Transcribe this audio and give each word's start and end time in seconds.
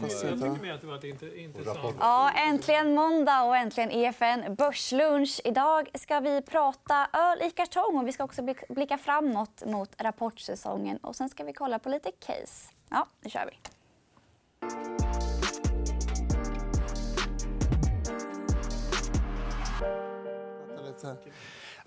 finns 0.00 0.22
Jag 0.22 0.32
inte. 0.32 0.48
tycker 0.48 0.62
mer 0.62 0.72
att 0.74 0.80
det 0.80 0.86
var 0.86 0.96
ett 0.96 1.04
intressant... 1.36 1.96
Ja, 2.00 2.30
äntligen 2.30 2.94
måndag 2.94 3.42
och 3.42 3.56
äntligen 3.56 3.90
EFN 3.90 4.54
Börslunch. 4.54 5.40
Idag 5.44 5.88
ska 5.94 6.20
vi 6.20 6.42
prata 6.42 7.08
öl 7.12 7.42
i 7.42 7.50
kartong 7.50 7.98
och 7.98 8.08
vi 8.08 8.12
ska 8.12 8.24
också 8.24 8.42
blick- 8.42 8.64
blicka 8.74 8.98
framåt 8.98 9.62
mot 9.66 10.02
rapportsäsongen. 10.02 10.96
Och 10.96 11.16
sen 11.16 11.28
ska 11.28 11.44
vi 11.44 11.52
kolla 11.52 11.78
på 11.78 11.88
lite 11.88 12.10
case. 12.10 12.70
Ja, 12.90 13.06
nu 13.20 13.30
kör 13.30 13.46
vi. 13.46 13.58
Lite. 20.86 21.16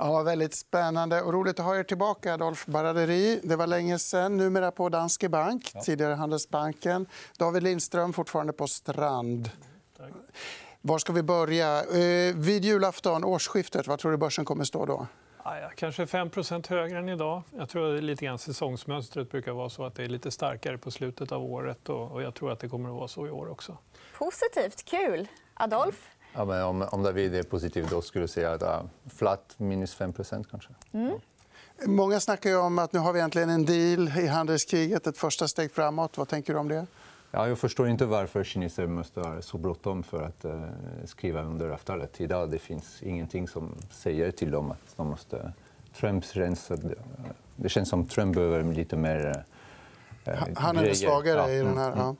Ja, 0.02 0.24
väldigt 0.24 0.54
spännande 0.54 1.22
och 1.22 1.34
roligt 1.34 1.60
att 1.60 1.66
ha 1.66 1.76
er 1.78 1.84
tillbaka, 1.84 2.34
Adolf 2.34 2.66
Baraderi. 2.66 3.40
Det 3.44 3.56
var 3.56 3.68
länge 3.68 4.00
sen, 4.00 4.38
numera 4.38 4.72
på 4.72 4.90
Danske 4.90 5.30
Bank, 5.30 5.74
tidigare 5.84 6.14
Handelsbanken. 6.14 7.06
David 7.38 7.64
Lindström, 7.64 8.14
fortfarande 8.14 8.54
på 8.54 8.68
Strand. 8.68 9.50
Tack. 9.98 10.12
Var 10.82 11.00
ska 11.00 11.14
vi 11.14 11.24
börja? 11.24 11.78
Eh, 11.84 12.36
vid 12.36 12.66
julafton, 12.66 13.24
årsskiftet, 13.24 13.88
vad 13.88 14.00
tror 14.00 14.12
du 14.12 14.18
börsen 14.18 14.46
kommer 14.46 14.64
stå 14.64 14.86
då? 14.86 15.08
Ja, 15.44 15.60
ja, 15.60 15.70
kanske 15.76 16.06
5% 16.06 16.70
högre 16.70 17.00
än 17.00 17.10
idag. 17.10 17.44
Jag 17.58 17.70
tror 17.70 17.96
att 17.98 18.04
lite 18.04 18.26
grann 18.26 18.40
säsongsmönstret 18.40 19.32
brukar 19.32 19.52
vara 19.52 19.70
så 19.70 19.86
att 19.86 19.96
det 19.96 20.04
är 20.04 20.08
lite 20.10 20.32
starkare 20.32 20.78
på 20.78 20.92
slutet 20.92 21.32
av 21.32 21.44
året. 21.44 21.90
Och 21.90 22.12
och 22.12 22.22
jag 22.22 22.36
tror 22.36 22.52
att 22.52 22.60
det 22.60 22.70
kommer 22.70 22.90
att 22.90 22.96
vara 22.96 23.08
så 23.08 23.28
i 23.28 23.30
år 23.30 23.50
också. 23.52 23.78
Positivt, 24.18 24.86
kul. 24.86 25.28
Adolf? 25.54 26.10
Ja, 26.40 26.46
men 26.46 26.64
om, 26.64 26.82
om 26.92 27.04
David 27.04 27.36
är 27.36 27.44
positiv 27.44 27.88
då 27.90 28.02
skulle 28.02 28.24
jag 28.24 28.30
säga 28.30 28.52
att 28.52 28.62
ja, 28.62 28.84
flat 29.10 29.54
minus 29.58 29.94
5 29.94 30.14
kanske. 30.14 30.70
Många 31.86 32.20
snackar 32.20 32.50
ju 32.50 32.58
om 32.58 32.80
att 32.80 32.94
nu 32.94 33.00
har 33.00 33.14
vi 33.14 33.20
äntligen 33.20 33.50
en 33.50 33.66
deal 33.66 34.08
i 34.18 34.28
handelskriget, 34.28 35.08
ett 35.08 35.18
första 35.18 35.48
steg 35.48 35.72
framåt. 35.72 36.18
Vad 36.18 36.28
tänker 36.28 36.54
du 36.54 36.60
om 36.60 36.68
det? 36.68 36.88
Ja, 37.32 37.48
jag 37.48 37.60
förstår 37.60 37.88
inte 37.88 38.06
varför 38.06 38.44
kineser 38.44 38.88
måste 38.88 39.20
ha 39.20 39.42
så 39.42 39.58
bråttom 39.58 40.04
för 40.04 40.24
att 40.24 40.46
eh, 40.46 40.62
skriva 41.06 41.42
under 41.42 41.70
avtalet. 41.70 42.22
Idag 42.22 42.52
det 42.52 42.60
finns 42.60 43.04
ingenting 43.04 43.48
som 43.48 43.76
säger 43.92 44.32
till 44.32 44.52
dem 44.52 44.72
att 44.72 44.94
de 44.96 45.08
måste... 45.08 45.54
Rensa... 45.94 46.78
Det 47.56 47.70
känns 47.70 47.90
som 47.90 48.08
Trump 48.08 48.36
behöver 48.36 48.64
lite 48.64 48.96
mer 48.96 49.46
eh, 50.26 50.34
Han 50.56 50.78
är 50.78 50.82
grejer. 50.82 50.96
svagare 50.96 51.40
Ja, 51.40 51.50
i 51.50 51.58
den 51.58 51.68
mm, 51.68 51.78
här. 51.78 51.92
mm. 51.92 52.16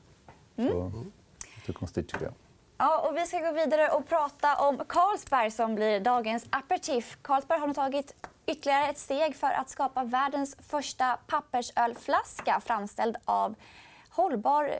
Ja. 0.56 0.70
Så, 0.70 0.92
det 1.66 1.72
är 1.72 1.72
konstigt, 1.72 2.08
tycker 2.08 2.24
jag. 2.24 2.34
Ja, 2.82 3.08
och 3.08 3.16
vi 3.16 3.26
ska 3.26 3.38
gå 3.38 3.52
vidare 3.52 3.88
och 3.88 4.08
prata 4.08 4.56
om 4.56 4.82
Carlsberg 4.88 5.50
som 5.50 5.74
blir 5.74 6.00
dagens 6.00 6.46
aperitif. 6.50 7.18
Carlsberg 7.22 7.60
har 7.60 7.66
nu 7.66 7.74
tagit 7.74 8.28
ytterligare 8.46 8.86
ett 8.86 8.98
steg 8.98 9.36
för 9.36 9.50
att 9.50 9.70
skapa 9.70 10.04
världens 10.04 10.56
första 10.68 11.18
pappersölflaska 11.26 12.60
framställd 12.66 13.16
av 13.24 13.54
hållbar 14.10 14.64
eh, 14.64 14.72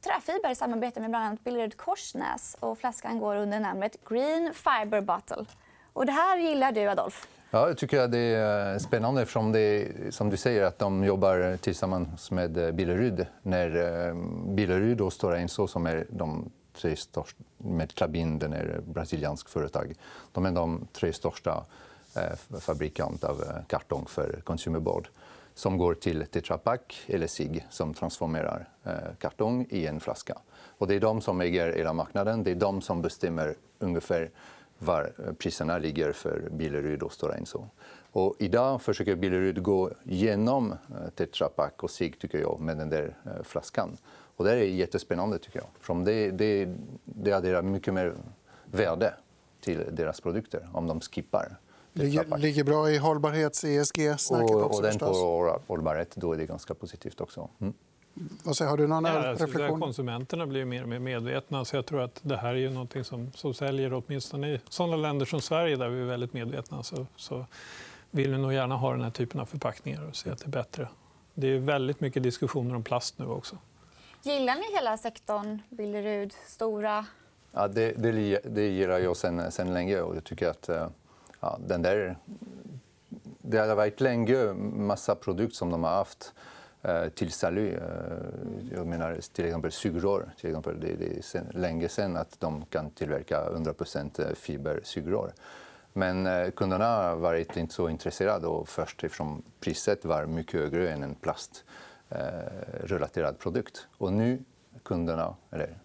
träfiber 0.00 0.50
i 0.50 0.54
samarbete 0.54 1.00
med 1.00 1.10
bland 1.10 1.24
annat 1.24 1.44
Billerud 1.44 1.76
Korsnäs. 1.76 2.56
Och 2.60 2.78
flaskan 2.78 3.18
går 3.18 3.36
under 3.36 3.60
namnet 3.60 3.96
Green 4.08 4.52
Fiber 4.54 5.00
Bottle. 5.00 5.44
Och 5.92 6.06
det 6.06 6.12
här 6.12 6.38
gillar 6.38 6.72
du, 6.72 6.88
Adolf. 6.88 7.28
Ja, 7.50 7.68
jag 7.68 7.78
tycker 7.78 8.00
att 8.00 8.12
det 8.12 8.18
är 8.18 8.78
spännande 8.78 9.22
eftersom 9.22 9.52
det 9.52 9.60
är, 9.60 10.10
som 10.10 10.30
du 10.30 10.36
säger 10.36 10.62
att 10.62 10.78
de 10.78 11.04
jobbar 11.04 11.56
tillsammans 11.56 12.30
med 12.30 12.56
eh, 12.56 12.72
Billerud. 12.72 13.26
När 13.42 13.76
eh, 14.08 14.14
Billerud 14.54 15.00
och 15.00 15.12
Stora 15.12 15.38
Enso, 15.38 15.66
som 15.66 15.86
är 15.86 16.06
de 16.10 16.50
tre 16.76 16.96
största, 16.96 17.42
med 17.58 17.94
Klabin, 17.94 18.38
den 18.38 18.52
är 18.52 18.80
brasiliansk 18.86 19.48
företag, 19.48 19.94
de 20.32 20.46
är 20.46 20.50
de 20.50 20.88
tre 20.92 21.12
största 21.12 21.64
eh, 22.16 23.30
av 23.30 23.42
eh, 23.42 23.64
kartong 23.66 24.06
för 24.06 24.40
consumer 24.44 24.80
board 24.80 25.08
som 25.56 25.78
går 25.78 25.94
till 25.94 26.26
Tetra 26.26 26.58
Pak 26.58 27.04
eller 27.06 27.26
SIG 27.26 27.66
som 27.70 27.94
transformerar 27.94 28.68
eh, 28.84 28.92
kartong 29.18 29.66
i 29.70 29.86
en 29.86 30.00
flaska. 30.00 30.38
Och 30.78 30.86
det 30.86 30.94
är 30.94 31.00
de 31.00 31.20
som 31.20 31.40
äger 31.40 31.72
hela 31.72 31.92
marknaden. 31.92 32.42
Det 32.42 32.50
är 32.50 32.54
de 32.54 32.80
som 32.80 33.02
bestämmer 33.02 33.54
ungefär 33.78 34.30
var 34.78 35.12
eh, 35.18 35.32
priserna 35.32 35.78
ligger 35.78 36.12
för 36.12 36.48
Billerud 36.50 37.02
och 37.02 37.12
Stora 37.12 37.34
Enso. 37.34 37.68
Och 38.12 38.34
idag 38.38 38.82
försöker 38.82 39.16
Billerud 39.16 39.62
gå 39.62 39.90
genom 40.02 40.72
eh, 40.72 40.76
Tetra 41.14 41.48
Pak 41.48 41.82
och 41.82 41.90
SIG 41.90 42.18
tycker 42.18 42.38
jag, 42.38 42.60
med 42.60 42.76
den 42.76 42.90
där 42.90 43.14
flaskan. 43.42 43.96
Och 44.36 44.44
det 44.44 44.52
är 44.52 44.56
jättespännande. 44.56 45.38
tycker 45.38 45.58
jag. 45.58 45.68
För 45.80 45.94
det, 46.04 46.30
det, 46.30 46.68
det 47.04 47.32
adderar 47.32 47.62
mycket 47.62 47.94
mer 47.94 48.14
värde 48.64 49.14
till 49.60 49.84
deras 49.92 50.20
produkter 50.20 50.68
om 50.72 50.86
de 50.86 51.00
skippar 51.00 51.56
Ligger, 51.92 52.38
ligger 52.38 52.64
bra 52.64 52.90
i 52.90 52.96
hållbarhets 52.98 53.64
ESG-snacket 53.64 54.50
Och, 54.50 54.62
också 54.62 54.76
och 54.76 54.82
den 54.82 54.92
förstås. 54.92 55.20
på 55.20 55.60
hållbarhet, 55.66 56.16
då 56.16 56.32
är 56.32 56.36
det 56.38 56.46
ganska 56.46 56.74
positivt 56.74 57.20
också. 57.20 57.48
Mm. 57.58 57.74
Vad 58.42 58.56
säger, 58.56 58.70
har 58.70 58.78
du 58.78 58.86
någon 58.86 59.04
Ja, 59.04 59.28
alltså, 59.28 59.46
reflektion? 59.46 59.80
konsumenterna 59.80 60.46
blir 60.46 60.64
mer 60.64 60.82
och 60.82 60.88
mer 60.88 60.98
medvetna. 60.98 61.64
Så 61.64 61.76
jag 61.76 61.86
tror 61.86 62.02
att 62.02 62.20
det 62.22 62.36
här 62.36 62.48
är 62.48 62.54
ju 62.54 62.70
någonting 62.70 63.04
som, 63.04 63.32
som 63.32 63.54
säljer 63.54 63.92
åtminstone 63.92 64.52
i 64.52 64.60
sådana 64.68 64.96
länder 64.96 65.26
som 65.26 65.40
Sverige 65.40 65.76
där 65.76 65.88
vi 65.88 66.00
är 66.00 66.04
väldigt 66.04 66.32
medvetna. 66.32 66.82
Så, 66.82 67.06
så 67.16 67.46
vill 68.10 68.30
vi 68.30 68.38
nog 68.38 68.52
gärna 68.52 68.76
ha 68.76 68.92
den 68.92 69.00
här 69.00 69.10
typen 69.10 69.40
av 69.40 69.46
förpackningar 69.46 70.08
och 70.08 70.16
se 70.16 70.30
att 70.30 70.38
det 70.38 70.46
är 70.46 70.50
bättre. 70.50 70.88
Det 71.34 71.46
är 71.46 71.58
väldigt 71.58 72.00
mycket 72.00 72.22
diskussioner 72.22 72.74
om 72.74 72.82
plast 72.82 73.18
nu 73.18 73.26
också. 73.26 73.56
Gillar 74.26 74.54
ni 74.54 74.74
hela 74.74 74.96
sektorn? 74.96 75.62
Billerud, 75.68 76.34
Stora? 76.46 77.06
Ja, 77.52 77.68
det, 77.68 77.92
det, 77.92 78.40
det 78.44 78.68
gillar 78.68 78.98
jag 78.98 79.16
sen, 79.16 79.52
sen 79.52 79.74
länge. 79.74 80.00
Och 80.00 80.16
jag 80.16 80.24
tycker 80.24 80.48
att 80.48 80.68
eh, 80.68 80.88
ja, 81.40 81.58
den 81.66 81.82
där... 81.82 82.16
Det 83.38 83.58
har 83.58 83.74
varit 83.74 84.00
länge 84.00 84.52
massa 84.74 85.14
produkter 85.14 85.56
som 85.56 85.70
de 85.70 85.84
har 85.84 85.90
haft 85.90 86.32
eh, 86.82 87.08
till 87.08 87.32
salu. 87.32 87.68
Eh, 87.68 88.76
jag 88.76 88.86
menar 88.86 89.20
till 89.32 89.44
exempel 89.44 89.72
sugrör. 89.72 90.30
Till 90.40 90.50
exempel. 90.50 90.80
Det, 90.80 91.16
är 91.18 91.22
sen, 91.22 91.46
länge 91.54 91.88
sen 91.88 92.16
att 92.16 92.40
de 92.40 92.64
kan 92.64 92.90
tillverka 92.90 93.50
100% 93.50 94.34
fibersugrör. 94.34 95.32
Men 95.92 96.52
kunderna 96.52 96.86
har 96.86 97.16
varit 97.16 97.56
inte 97.56 97.74
så 97.74 97.88
intresserade 97.88 98.46
och 98.46 98.68
först 98.68 99.04
eftersom 99.04 99.42
priset 99.60 100.04
var 100.04 100.26
mycket 100.26 100.60
högre 100.60 100.92
än 100.92 101.02
en 101.02 101.14
Eh, 102.08 102.18
relaterad 102.84 103.38
produkt. 103.38 103.86
Och 103.98 104.12
nu 104.12 104.44
kunderna, 104.82 105.36
eller 105.50 105.78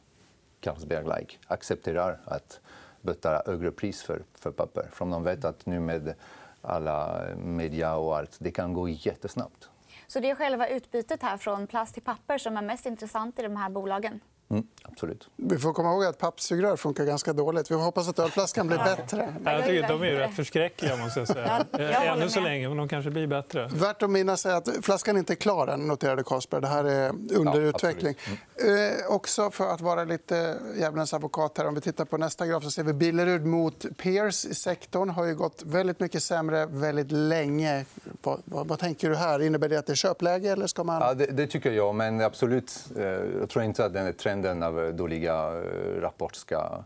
Carlsberg 0.59 1.19
like, 1.19 1.37
accepterar 1.47 2.19
att 2.25 2.59
betala 3.01 3.43
högre 3.45 3.71
pris 3.71 4.03
för, 4.03 4.23
för 4.33 4.51
papper. 4.51 4.89
För 4.91 5.05
de 5.05 5.23
vet 5.23 5.45
att 5.45 5.65
nu 5.65 5.79
med 5.79 6.13
alla 6.61 7.23
media 7.37 7.95
och 7.95 8.17
allt, 8.17 8.37
det 8.39 8.51
kan 8.51 8.73
gå 8.73 8.89
jättesnabbt. 8.89 9.69
Så 10.07 10.19
det 10.19 10.29
är 10.29 10.35
själva 10.35 10.67
utbytet 10.67 11.21
här 11.21 11.37
från 11.37 11.67
plast 11.67 11.93
till 11.93 12.03
papper 12.03 12.37
som 12.37 12.57
är 12.57 12.61
mest 12.61 12.85
intressant 12.85 13.39
i 13.39 13.41
de 13.41 13.55
här 13.55 13.69
bolagen. 13.69 14.19
Mm, 14.51 14.63
absolut. 14.83 15.27
Vi 15.35 15.57
får 15.57 15.73
komma 15.73 15.91
ihåg 15.91 16.05
att 16.05 16.17
pappsugrör 16.17 16.75
funkar 16.77 17.05
ganska 17.05 17.33
dåligt. 17.33 17.71
Vi 17.71 17.75
hoppas 17.75 18.07
att 18.09 18.19
ölflaskan 18.19 18.67
blir 18.67 18.77
bättre. 18.77 19.33
Jag 19.45 19.65
tycker 19.65 19.83
att 19.83 19.89
de 19.89 20.01
är 20.03 20.11
rätt 20.15 20.35
förskräckliga. 20.35 20.97
Måste 20.97 21.19
jag 21.19 21.27
säga. 21.27 21.65
Ja, 21.71 21.79
jag 21.81 21.99
håller 21.99 22.11
Ännu 22.21 22.29
så 22.29 22.39
länge, 22.39 22.67
men 22.67 22.77
de 22.77 22.87
kanske 22.87 23.11
blir 23.11 23.27
bättre. 23.27 23.67
Värt 23.73 24.03
att 24.03 24.09
minnas 24.09 24.45
är 24.45 24.55
att 24.55 24.69
flaskan 24.81 25.17
inte 25.17 25.33
är 25.33 25.35
klar 25.35 25.67
än, 25.67 25.87
noterade 25.87 26.23
Carlsberg. 26.23 26.61
Det 26.61 26.67
här 26.67 26.83
är 26.83 27.09
under 27.09 27.61
Ja, 27.61 27.67
utveckling. 27.67 28.15
Eh, 28.55 29.13
också 29.13 29.51
för 29.51 29.67
att 29.73 29.81
vara 29.81 30.03
lite 30.03 30.57
djävulens 30.79 31.13
advokat 31.13 31.57
här. 31.57 31.67
Om 31.67 31.75
vi 31.75 31.81
tittar 31.81 32.05
på 32.05 32.17
nästa 32.17 32.47
graf 32.47 32.63
så 32.63 32.71
ser 32.71 32.83
vi 32.83 32.93
Billerud 32.93 33.45
mot 33.45 33.85
Peers 33.97 34.45
i 34.45 34.55
sektorn. 34.55 35.09
har 35.09 35.25
ju 35.25 35.35
gått 35.35 35.63
väldigt 35.65 35.99
mycket 35.99 36.23
sämre 36.23 36.65
väldigt 36.65 37.11
länge. 37.11 37.85
Vad, 38.23 38.41
vad, 38.45 38.67
vad 38.67 38.79
tänker 38.79 39.09
du 39.09 39.15
här? 39.15 39.41
Innebär 39.41 39.69
det 39.69 39.77
att 39.79 39.85
det 39.87 39.93
är 39.93 39.95
köpläge? 39.95 40.49
Eller 40.49 40.67
ska 40.67 40.83
man... 40.83 41.01
Ja, 41.01 41.13
det, 41.13 41.25
det 41.25 41.47
tycker 41.47 41.71
jag, 41.71 41.95
men 41.95 42.21
absolut. 42.21 42.85
eh, 42.97 43.03
Jag 43.39 43.49
tror 43.49 43.63
inte 43.65 43.85
att 43.85 43.93
den 43.93 44.05
här 44.05 44.11
trenden 44.41 44.63
av 44.63 44.85
eh, 44.85 44.93
dåliga 44.93 45.33
eh, 45.33 46.01
rapport 46.01 46.35
ska... 46.35 46.83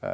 Eh, 0.00 0.08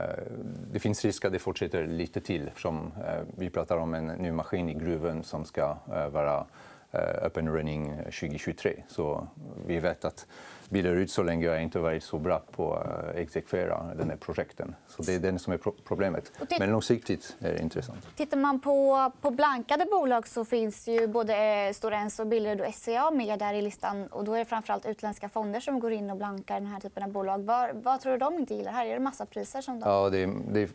det 0.72 0.78
finns 0.78 1.04
risk 1.04 1.24
att 1.24 1.32
det 1.32 1.38
fortsätter 1.38 1.86
lite 1.86 2.20
till. 2.20 2.50
Som 2.56 2.92
vi 3.36 3.50
pratar 3.50 3.76
om 3.76 3.94
en 3.94 4.06
ny 4.06 4.32
maskin 4.32 4.68
i 4.68 4.74
gruvan 4.74 5.22
som 5.22 5.44
ska 5.44 5.76
vara 6.12 6.46
eh, 6.92 7.26
up 7.26 7.36
and 7.36 7.48
running 7.48 7.96
2023. 8.04 8.82
Så 8.88 9.28
vi 9.66 9.80
vet 9.80 10.04
att 10.04 10.26
Billerud 10.70 11.10
så 11.10 11.22
länge 11.22 11.48
har 11.48 11.56
inte 11.58 11.78
varit 11.78 12.04
så 12.04 12.18
bra 12.18 12.42
på 12.50 12.74
att 12.74 13.14
exekvera 13.14 13.94
den 13.98 14.10
här 14.10 14.16
projekten. 14.16 14.74
Så 14.88 15.02
det 15.02 15.14
är 15.14 15.18
den 15.18 15.38
som 15.38 15.52
är 15.52 15.56
pro- 15.58 15.74
problemet. 15.84 16.32
Men 16.58 16.70
långsiktigt 16.70 17.36
är 17.40 17.52
det 17.52 17.58
intressant. 17.62 18.06
Tittar 18.16 18.36
man 18.36 18.60
på, 18.60 19.12
på 19.20 19.30
blankade 19.30 19.86
bolag 19.90 20.28
så 20.28 20.44
finns 20.44 20.88
ju 20.88 21.06
både 21.06 21.36
eh, 21.36 21.72
Stora 21.72 21.96
Enso, 21.96 22.24
Billerud 22.24 22.60
och 22.60 22.74
SCA 22.74 23.10
med 23.10 23.38
där 23.38 23.54
i 23.54 23.62
listan. 23.62 24.06
Och 24.06 24.24
då 24.24 24.34
är 24.34 24.38
det 24.38 24.44
framförallt 24.44 24.86
utländska 24.86 25.28
fonder 25.28 25.60
som 25.60 25.80
går 25.80 25.92
in 25.92 26.10
och 26.10 26.16
blankar 26.16 26.54
den 26.54 26.66
här 26.66 26.80
typen 26.80 27.02
av 27.02 27.10
bolag. 27.10 27.38
Var, 27.44 27.72
vad 27.74 28.00
tror 28.00 28.12
du 28.12 28.18
de 28.18 28.34
inte 28.34 28.54
gillar 28.54 28.72
här? 28.72 28.86
Är 28.86 28.94
det 28.94 29.00
massa 29.00 29.26
priser 29.26 29.60
som 29.60 29.80
de... 29.80 29.88
Ja, 29.90 30.10
det, 30.10 30.30
det, 30.52 30.70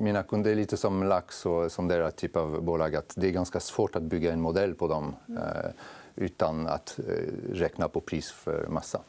mina 0.00 0.22
kunder 0.22 0.50
är 0.50 0.54
lite 0.54 0.76
som 0.76 1.02
Lax 1.02 1.46
och 1.46 1.72
som 1.72 1.88
deras 1.88 2.14
typ 2.14 2.36
av 2.36 2.62
bolag. 2.62 2.96
Att 2.96 3.14
det 3.16 3.26
är 3.26 3.30
ganska 3.32 3.60
svårt 3.60 3.96
att 3.96 4.02
bygga 4.02 4.32
en 4.32 4.40
modell 4.40 4.74
på 4.74 4.88
dem 4.88 5.16
eh, 5.28 5.70
utan 6.16 6.66
att 6.66 6.98
eh, 6.98 7.04
räkna 7.52 7.88
på 7.88 8.00
pris 8.00 8.30
för 8.32 8.66
massa. 8.68 9.00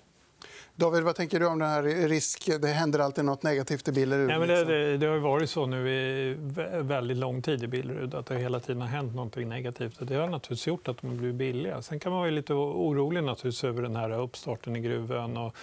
David, 0.80 1.04
vad 1.04 1.16
tänker 1.16 1.40
du 1.40 1.46
om 1.48 1.60
den 1.60 1.70
här 1.70 1.84
risk? 2.08 2.50
Det 2.62 2.68
händer 2.68 3.00
alltid 3.00 3.26
nåt 3.26 3.44
negativt 3.44 3.88
i 3.88 3.92
Billerud. 3.92 4.28
Nej, 4.28 4.40
men 4.40 4.48
det, 4.48 4.56
liksom. 4.56 4.74
det, 4.74 4.98
det 4.98 5.06
har 5.08 5.18
varit 5.18 5.50
så 5.50 5.66
nu 5.66 5.90
i 5.90 6.36
vä- 6.36 6.82
väldigt 6.82 7.18
lång 7.18 7.42
tid 7.42 7.64
i 7.64 7.68
Billerud 7.68 8.16
att 8.16 8.26
det 8.26 8.38
hela 8.38 8.60
tiden 8.60 8.82
har 8.82 8.88
hänt 8.88 9.16
något 9.16 9.36
negativt. 9.36 9.96
Det 10.00 10.16
har 10.16 10.28
naturligtvis 10.28 10.68
gjort 10.68 10.88
att 10.88 11.02
de 11.02 11.08
har 11.10 11.18
blivit 11.18 11.36
billiga. 11.36 11.82
Sen 11.82 12.00
kan 12.00 12.12
man 12.12 12.22
vara 12.22 12.32
lite 12.32 12.54
orolig 12.54 13.24
naturligtvis 13.24 13.64
över 13.64 13.82
den 13.82 13.96
här 13.96 14.20
uppstarten 14.20 14.76
i 14.76 14.80
gruvan 14.80 15.38
och 15.38 15.56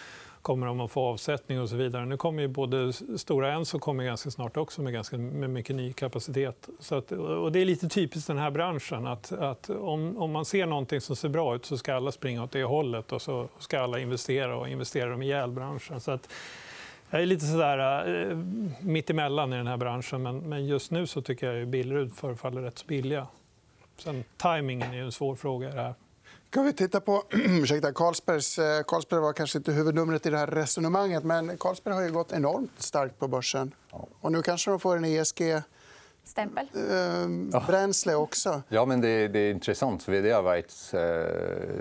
kommer 0.47 0.67
de 0.67 0.81
att 0.81 0.91
få 0.91 1.01
avsättning 1.01 1.61
och 1.61 1.69
så 1.69 1.77
vidare. 1.77 2.07
Nu 2.07 2.17
kommer 2.17 2.43
ju 2.43 2.49
både 2.49 2.93
Stora 2.93 3.53
Enso 3.53 3.79
kommer 3.79 4.05
ganska 4.05 4.31
snart 4.31 4.57
också 4.57 4.83
med, 4.83 4.93
ganska, 4.93 5.19
med 5.19 5.51
mycket 5.51 5.77
ny 5.77 5.93
kapacitet. 5.93 6.69
Så 6.79 6.95
att, 6.95 7.13
och 7.13 7.53
det 7.53 7.61
är 7.61 7.65
lite 7.65 7.89
typiskt 7.89 8.27
den 8.27 8.39
här 8.39 8.51
branschen. 8.51 9.07
att, 9.07 9.33
att 9.33 9.71
om, 9.71 10.17
om 10.19 10.33
man 10.33 10.45
ser 10.45 10.67
någonting 10.67 11.01
som 11.01 11.17
ser 11.17 11.29
bra 11.29 11.55
ut 11.55 11.65
så 11.65 11.79
ska 11.79 11.95
alla 11.95 12.13
springa 12.13 12.43
åt 12.43 12.51
det 12.51 12.65
hållet 12.65 13.13
och 13.13 13.23
så 13.23 13.49
ska 13.59 13.81
alla 13.81 13.99
investera 13.99 14.57
och 14.57 14.69
investera 14.69 15.11
dem 15.11 15.23
ihjäl 15.23 15.51
branschen. 15.51 16.01
Så 16.01 16.11
att, 16.11 16.29
jag 17.11 17.23
är 17.23 17.27
lite 17.27 17.47
sådär, 17.47 18.29
eh, 18.31 18.37
mittemellan 18.81 19.53
i 19.53 19.57
den 19.57 19.67
här 19.67 19.77
branschen. 19.77 20.23
Men, 20.23 20.39
men 20.39 20.67
just 20.67 20.91
nu 20.91 21.07
så 21.07 21.23
tycker 21.23 21.53
jag 21.53 21.63
att 21.63 21.69
Billerud 21.69 22.15
förefaller 22.15 22.63
rätt 22.63 22.79
så 22.79 22.87
billiga. 22.87 23.27
Sen, 23.99 24.25
tajmingen 24.37 24.95
är 24.95 25.03
en 25.03 25.13
svår 25.13 25.35
fråga 25.35 25.69
i 25.69 25.73
det 25.73 25.83
här. 25.83 25.95
Kan 26.57 26.65
vi 26.65 26.73
titta 26.73 27.01
på 27.01 27.23
ursäkta, 27.31 27.93
Carlsbergs... 27.93 28.59
Eh, 28.59 28.83
Carlsberg 28.83 29.21
var 29.21 29.33
kanske 29.33 29.59
inte 29.59 29.73
huvudnumret 29.73 30.27
i 30.27 30.31
det 30.31 30.39
här 30.39 30.47
resonemanget 30.47 31.25
men 31.25 31.59
Carlsberg 31.59 31.95
har 31.95 32.03
ju 32.03 32.13
gått 32.13 32.33
enormt 32.33 32.83
starkt 32.83 33.19
på 33.19 33.29
börsen. 33.29 33.75
Och 34.21 34.33
nu 34.33 34.43
kanske 34.43 34.71
de 34.71 34.81
får 34.81 34.97
en 34.97 35.05
ESG 35.05 35.63
stämpel. 36.25 36.67
Eh, 37.53 37.67
bränsle 37.67 38.15
också. 38.15 38.63
Ja, 38.69 38.85
men 38.85 39.01
det, 39.01 39.29
det 39.29 39.39
är 39.39 39.51
intressant. 39.51 40.09
VD 40.09 40.33
har 40.33 40.43
varit 40.43 40.75
eh, 40.93 41.01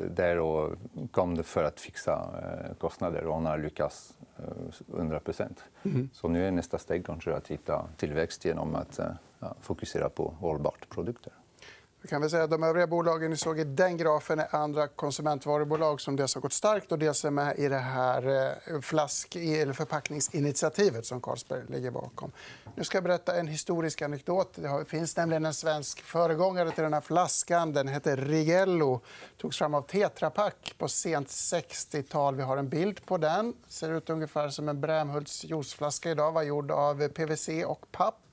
där 0.09 0.39
och 0.39 0.75
kom 1.11 1.43
för 1.43 1.63
att 1.63 1.79
fixa 1.79 2.11
eh, 2.13 2.75
kostnader 2.77 3.25
och 3.25 3.33
han 3.33 3.45
har 3.45 3.57
lyckats 3.57 4.13
eh, 4.37 4.97
100 4.97 5.19
mm. 5.83 6.09
Så 6.13 6.27
nu 6.27 6.47
är 6.47 6.51
nästa 6.51 6.77
steg 6.77 7.05
kanske 7.05 7.35
att 7.35 7.47
hitta 7.47 7.85
tillväxt 7.97 8.45
genom 8.45 8.75
att 8.75 8.99
eh, 8.99 9.07
fokusera 9.61 10.09
på 10.09 10.33
hållbart 10.39 10.89
produkter. 10.89 11.33
Vi 12.05 12.09
kan 12.09 12.21
väl 12.21 12.29
säga 12.29 12.43
att 12.43 12.49
de 12.49 12.63
övriga 12.63 12.87
bolagen 12.87 13.31
ni 13.31 13.37
såg 13.37 13.59
i 13.59 13.63
den 13.63 13.97
grafen 13.97 14.39
är 14.39 14.55
andra 14.55 14.87
konsumentvarubolag 14.87 16.01
som 16.01 16.15
dels 16.15 16.35
har 16.35 16.41
gått 16.41 16.53
starkt 16.53 16.91
och 16.91 16.99
dels 16.99 17.25
är 17.25 17.31
med 17.31 17.59
i 17.59 17.67
det 17.67 17.77
här 17.77 18.51
eh, 18.73 18.81
flask 18.81 19.35
eller 19.35 19.73
förpackningsinitiativet 19.73 21.05
som 21.05 21.21
Carlsberg 21.21 21.61
ligger 21.67 21.91
bakom. 21.91 22.31
Nu 22.75 22.83
ska 22.83 22.97
jag 22.97 23.03
berätta 23.03 23.35
en 23.35 23.47
historisk 23.47 24.01
anekdot. 24.01 24.53
Det 24.55 24.85
finns 24.87 25.17
nämligen 25.17 25.45
en 25.45 25.53
svensk 25.53 26.01
föregångare 26.01 26.71
till 26.71 26.83
den 26.83 26.93
här 26.93 27.01
flaskan. 27.01 27.73
Den 27.73 27.87
heter 27.87 28.17
Rigello. 28.17 29.01
togs 29.37 29.57
fram 29.57 29.73
av 29.73 29.81
Tetra 29.81 30.29
Pak 30.29 30.75
på 30.77 30.87
sent 30.87 31.27
60-tal. 31.27 32.35
Vi 32.35 32.43
har 32.43 32.57
en 32.57 32.69
bild 32.69 33.05
på 33.05 33.17
den. 33.17 33.53
ser 33.67 33.91
ut 33.91 34.09
ungefär 34.09 34.49
som 34.49 34.69
en 34.69 34.81
Brämhults 34.81 35.43
juiceflaska 35.43 36.11
idag. 36.11 36.31
var 36.31 36.43
gjord 36.43 36.71
av 36.71 37.07
PVC 37.07 37.49
och 37.65 37.85
papp. 37.91 38.24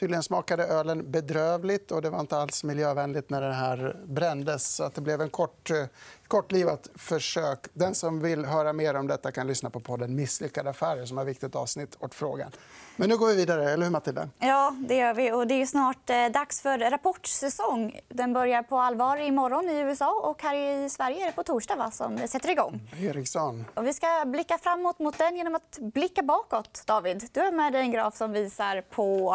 Tydligen 0.00 0.22
smakade 0.22 0.66
ölen 0.66 1.10
bedrövligt 1.10 1.90
och 1.90 2.02
det 2.02 2.10
var 2.10 2.20
inte 2.20 2.36
alls 2.36 2.64
miljövänligt 2.64 3.30
när 3.30 3.40
den 3.40 3.52
här 3.52 3.96
brändes. 4.06 4.74
Så 4.74 4.84
att 4.84 4.94
det 4.94 5.00
blev 5.00 5.20
en 5.20 5.30
kort, 5.30 5.70
eh, 5.70 5.84
kortlivat 6.28 6.88
försök. 6.94 7.58
Den 7.72 7.94
som 7.94 8.20
vill 8.20 8.44
höra 8.44 8.72
mer 8.72 8.94
om 8.94 9.06
detta 9.06 9.32
kan 9.32 9.46
lyssna 9.46 9.70
på 9.70 9.80
podden 9.80 10.14
Misslyckade 10.14 10.70
affärer 10.70 11.06
som 11.06 11.16
har 11.16 11.24
viktigt 11.24 11.56
avsnitt 11.56 11.96
åt 12.00 12.14
frågan. 12.14 12.50
Men 12.96 13.08
nu 13.08 13.16
går 13.16 13.26
vi 13.26 13.34
vidare, 13.34 13.70
eller 13.70 13.84
hur 13.84 13.90
Matilda? 13.90 14.28
Ja, 14.38 14.76
det 14.88 14.96
gör 14.96 15.14
vi. 15.14 15.32
Och 15.32 15.46
det 15.46 15.54
är 15.54 15.66
snart 15.66 16.10
eh, 16.10 16.26
dags 16.26 16.60
för 16.60 16.78
rapportsäsong. 16.78 18.00
Den 18.08 18.32
börjar 18.32 18.62
på 18.62 18.78
allvar 18.78 19.16
imorgon 19.16 19.68
i 19.68 19.78
USA 19.78 20.20
och 20.22 20.42
här 20.42 20.54
i 20.54 20.90
Sverige 20.90 21.22
är 21.22 21.26
det 21.26 21.32
på 21.32 21.42
torsdag 21.42 21.76
va, 21.76 21.90
som 21.90 22.18
sätter 22.28 22.50
igång. 22.50 22.80
Ericsson. 23.00 23.64
Och 23.74 23.86
vi 23.86 23.92
ska 23.92 24.24
blicka 24.26 24.58
framåt 24.58 24.98
mot 24.98 25.18
den 25.18 25.36
genom 25.36 25.54
att 25.54 25.78
blicka 25.80 26.22
bakåt. 26.22 26.82
David, 26.86 27.28
du 27.32 27.40
har 27.40 27.52
med 27.52 27.72
dig 27.72 27.82
en 27.82 27.92
graf 27.92 28.16
som 28.16 28.32
visar 28.32 28.80
på 28.80 29.34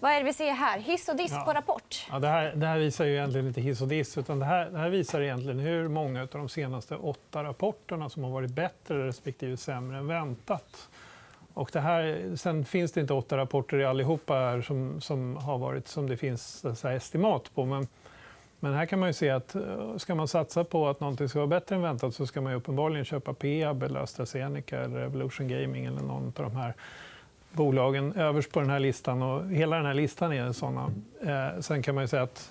vad 0.00 0.12
är 0.12 0.18
det 0.18 0.24
vi 0.24 0.32
ser 0.32 0.52
här? 0.52 0.78
Hiss 0.78 1.08
och 1.08 1.16
diss 1.16 1.32
ja. 1.32 1.42
på 1.44 1.52
rapport. 1.52 2.06
Ja, 2.10 2.18
det, 2.18 2.28
här, 2.28 2.52
det 2.56 2.66
här 2.66 2.78
visar 2.78 3.04
ju 3.04 3.12
egentligen 3.12 3.46
inte 3.46 3.60
hiss 3.60 3.80
och 3.80 3.88
diss. 3.88 4.18
Utan 4.18 4.38
det, 4.38 4.44
här, 4.44 4.70
det 4.70 4.78
här 4.78 4.88
visar 4.88 5.20
egentligen 5.20 5.58
hur 5.58 5.88
många 5.88 6.22
av 6.22 6.28
de 6.32 6.48
senaste 6.48 6.96
åtta 6.96 7.44
rapporterna 7.44 8.08
som 8.08 8.24
har 8.24 8.30
varit 8.30 8.50
bättre 8.50 9.06
respektive 9.06 9.56
sämre 9.56 9.98
än 9.98 10.06
väntat. 10.06 10.88
Och 11.54 11.70
det 11.72 11.80
här, 11.80 12.32
sen 12.36 12.64
finns 12.64 12.92
det 12.92 13.00
inte 13.00 13.14
åtta 13.14 13.36
rapporter 13.36 13.76
i 13.76 13.84
allihopa 13.84 14.34
här 14.34 14.60
som, 14.60 15.00
som 15.00 15.36
har 15.36 15.58
varit 15.58 15.88
som 15.88 16.08
det 16.08 16.16
finns 16.16 16.64
så 16.74 16.88
estimat 16.88 17.54
på. 17.54 17.64
Men, 17.64 17.88
men 18.60 18.74
här 18.74 18.86
kan 18.86 18.98
man 18.98 19.08
ju 19.08 19.12
se 19.12 19.30
att 19.30 19.54
eh, 19.54 19.96
ska 19.96 20.14
man 20.14 20.28
satsa 20.28 20.64
på 20.64 20.88
att 20.88 21.00
någonting 21.00 21.28
ska 21.28 21.38
vara 21.38 21.46
bättre 21.46 21.74
än 21.74 21.82
väntat 21.82 22.14
så 22.14 22.26
ska 22.26 22.40
man 22.40 22.52
uppenbarligen 22.52 23.04
köpa 23.04 23.34
Peab, 23.34 23.82
eller 23.82 24.00
AstraZeneca 24.00 24.80
eller 24.80 25.00
Evolution 25.00 25.48
Gaming 25.48 25.84
eller 25.84 26.02
någon 26.02 26.26
av 26.26 26.42
de 26.42 26.56
här 26.56 26.74
bolagen 27.56 28.12
överst 28.12 28.52
på 28.52 28.60
den 28.60 28.70
här 28.70 28.80
listan. 28.80 29.22
Och 29.22 29.50
hela 29.50 29.76
den 29.76 29.86
här 29.86 29.94
listan 29.94 30.32
är 30.32 30.52
såna. 30.52 30.92
Eh, 31.20 31.60
sen 31.60 31.82
kan 31.82 31.94
man 31.94 32.04
ju 32.04 32.08
säga 32.08 32.22
att 32.22 32.50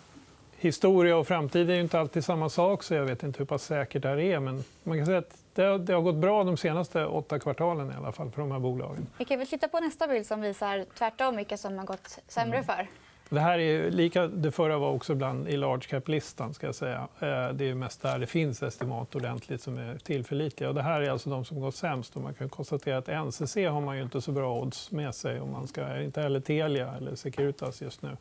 historia 0.58 1.18
och 1.18 1.28
framtid 1.28 1.70
är 1.70 1.76
inte 1.76 2.00
alltid 2.00 2.26
samma 2.26 2.50
sak, 2.50 2.84
så 2.84 2.94
jag 2.94 3.06
vet 3.06 3.24
inte 3.24 3.40
hur 3.40 3.46
pass 3.46 3.64
säkert 3.64 4.02
det 4.02 4.10
här 4.10 4.20
är. 4.20 4.40
Men 4.40 4.64
man 4.84 4.98
kan 4.98 5.06
säga 5.06 5.18
att 5.18 5.38
det 5.54 5.64
har, 5.64 5.78
det 5.78 5.94
har 5.94 6.02
gått 6.02 6.16
bra 6.16 6.44
de 6.44 6.58
senaste 6.58 7.06
åtta 7.06 7.40
kvartalen 7.40 7.92
i 7.92 7.94
alla 7.96 8.12
fall 8.12 8.32
för 8.32 8.42
de 8.42 8.52
här 8.52 8.60
bolagen. 8.60 9.08
Vi 9.18 9.26
kan 9.26 9.38
väl 9.40 9.48
titta 9.48 9.68
på 9.68 9.80
nästa 9.80 10.08
bild 10.08 10.26
som 10.26 10.42
visar 10.42 10.86
tvärtom 10.98 11.36
vilka 11.36 11.58
som 11.58 11.78
har 11.78 11.86
gått 11.86 12.20
sämre 12.28 12.58
mm. 12.58 12.66
för. 12.66 12.88
Det 13.30 13.40
här 13.40 13.60
är 13.60 13.92
lika, 13.92 14.28
det 14.28 14.52
förra 14.52 14.78
var 14.78 14.92
också 14.92 15.14
ibland 15.14 15.48
i 15.48 15.58
large 15.58 15.82
cap-listan. 15.82 16.54
Ska 16.54 16.66
jag 16.66 16.76
säga. 16.76 17.08
Eh, 17.20 17.50
det 17.54 17.70
är 17.70 17.74
mest 17.74 18.02
där 18.02 18.20
det 18.20 18.28
finns 18.28 18.64
estimat 18.64 19.16
ordentligt 19.16 19.62
som 19.62 19.78
är 19.78 19.98
tillförlitliga. 19.98 20.70
Och 20.70 20.76
det 20.76 20.82
här 20.82 21.02
är 21.02 21.10
alltså 21.10 21.30
de 21.30 21.46
som 21.46 21.60
gått 21.60 21.76
sämst. 21.76 22.16
Och 22.16 22.22
man 22.22 22.34
kan 22.34 22.50
konstatera 22.50 22.98
att 22.98 23.08
NCC 23.08 23.56
har 23.56 23.82
man 23.82 23.98
ju 23.98 24.04
inte 24.04 24.22
så 24.22 24.32
bra 24.32 24.60
odds 24.60 24.92
med 24.92 25.16
sig. 25.16 25.40
Om 25.40 25.52
man 25.52 25.68
ska, 25.68 26.02
inte 26.02 26.22
heller 26.22 26.40
Telia 26.40 26.94
eller 26.98 27.16
Securitas 27.16 27.82
just 27.82 28.02
nu 28.02 28.18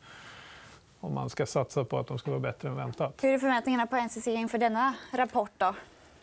om 1.05 1.13
man 1.13 1.29
ska 1.29 1.45
satsa 1.45 1.83
på 1.83 1.99
att 1.99 2.07
de 2.07 2.19
ska 2.19 2.31
vara 2.31 2.39
bättre 2.39 2.69
än 2.69 2.75
väntat. 2.75 3.19
Hur 3.23 3.33
är 3.33 3.39
förväntningarna 3.39 3.87
på 3.87 3.95
NCC 3.95 4.27
inför 4.27 4.57
denna 4.57 4.93
rapport? 5.11 5.51
Då? 5.57 5.75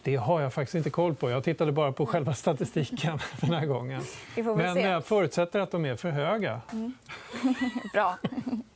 Det 0.02 0.17
har 0.17 0.40
jag 0.40 0.52
faktiskt 0.52 0.75
inte 0.75 0.90
koll 0.90 1.14
på. 1.14 1.31
Jag 1.31 1.44
tittade 1.44 1.73
bara 1.73 1.93
på 1.93 2.06
själva 2.06 2.35
statistiken 2.35 3.19
den 3.40 3.52
här 3.52 3.67
gången. 3.67 4.02
Men 4.37 4.76
jag 4.76 5.05
förutsätter 5.05 5.61
att 5.61 5.70
de 5.70 5.85
är 5.85 5.96
för 5.96 6.11
höga. 6.11 6.61
Mm. 6.73 6.93
Bra. 7.93 8.19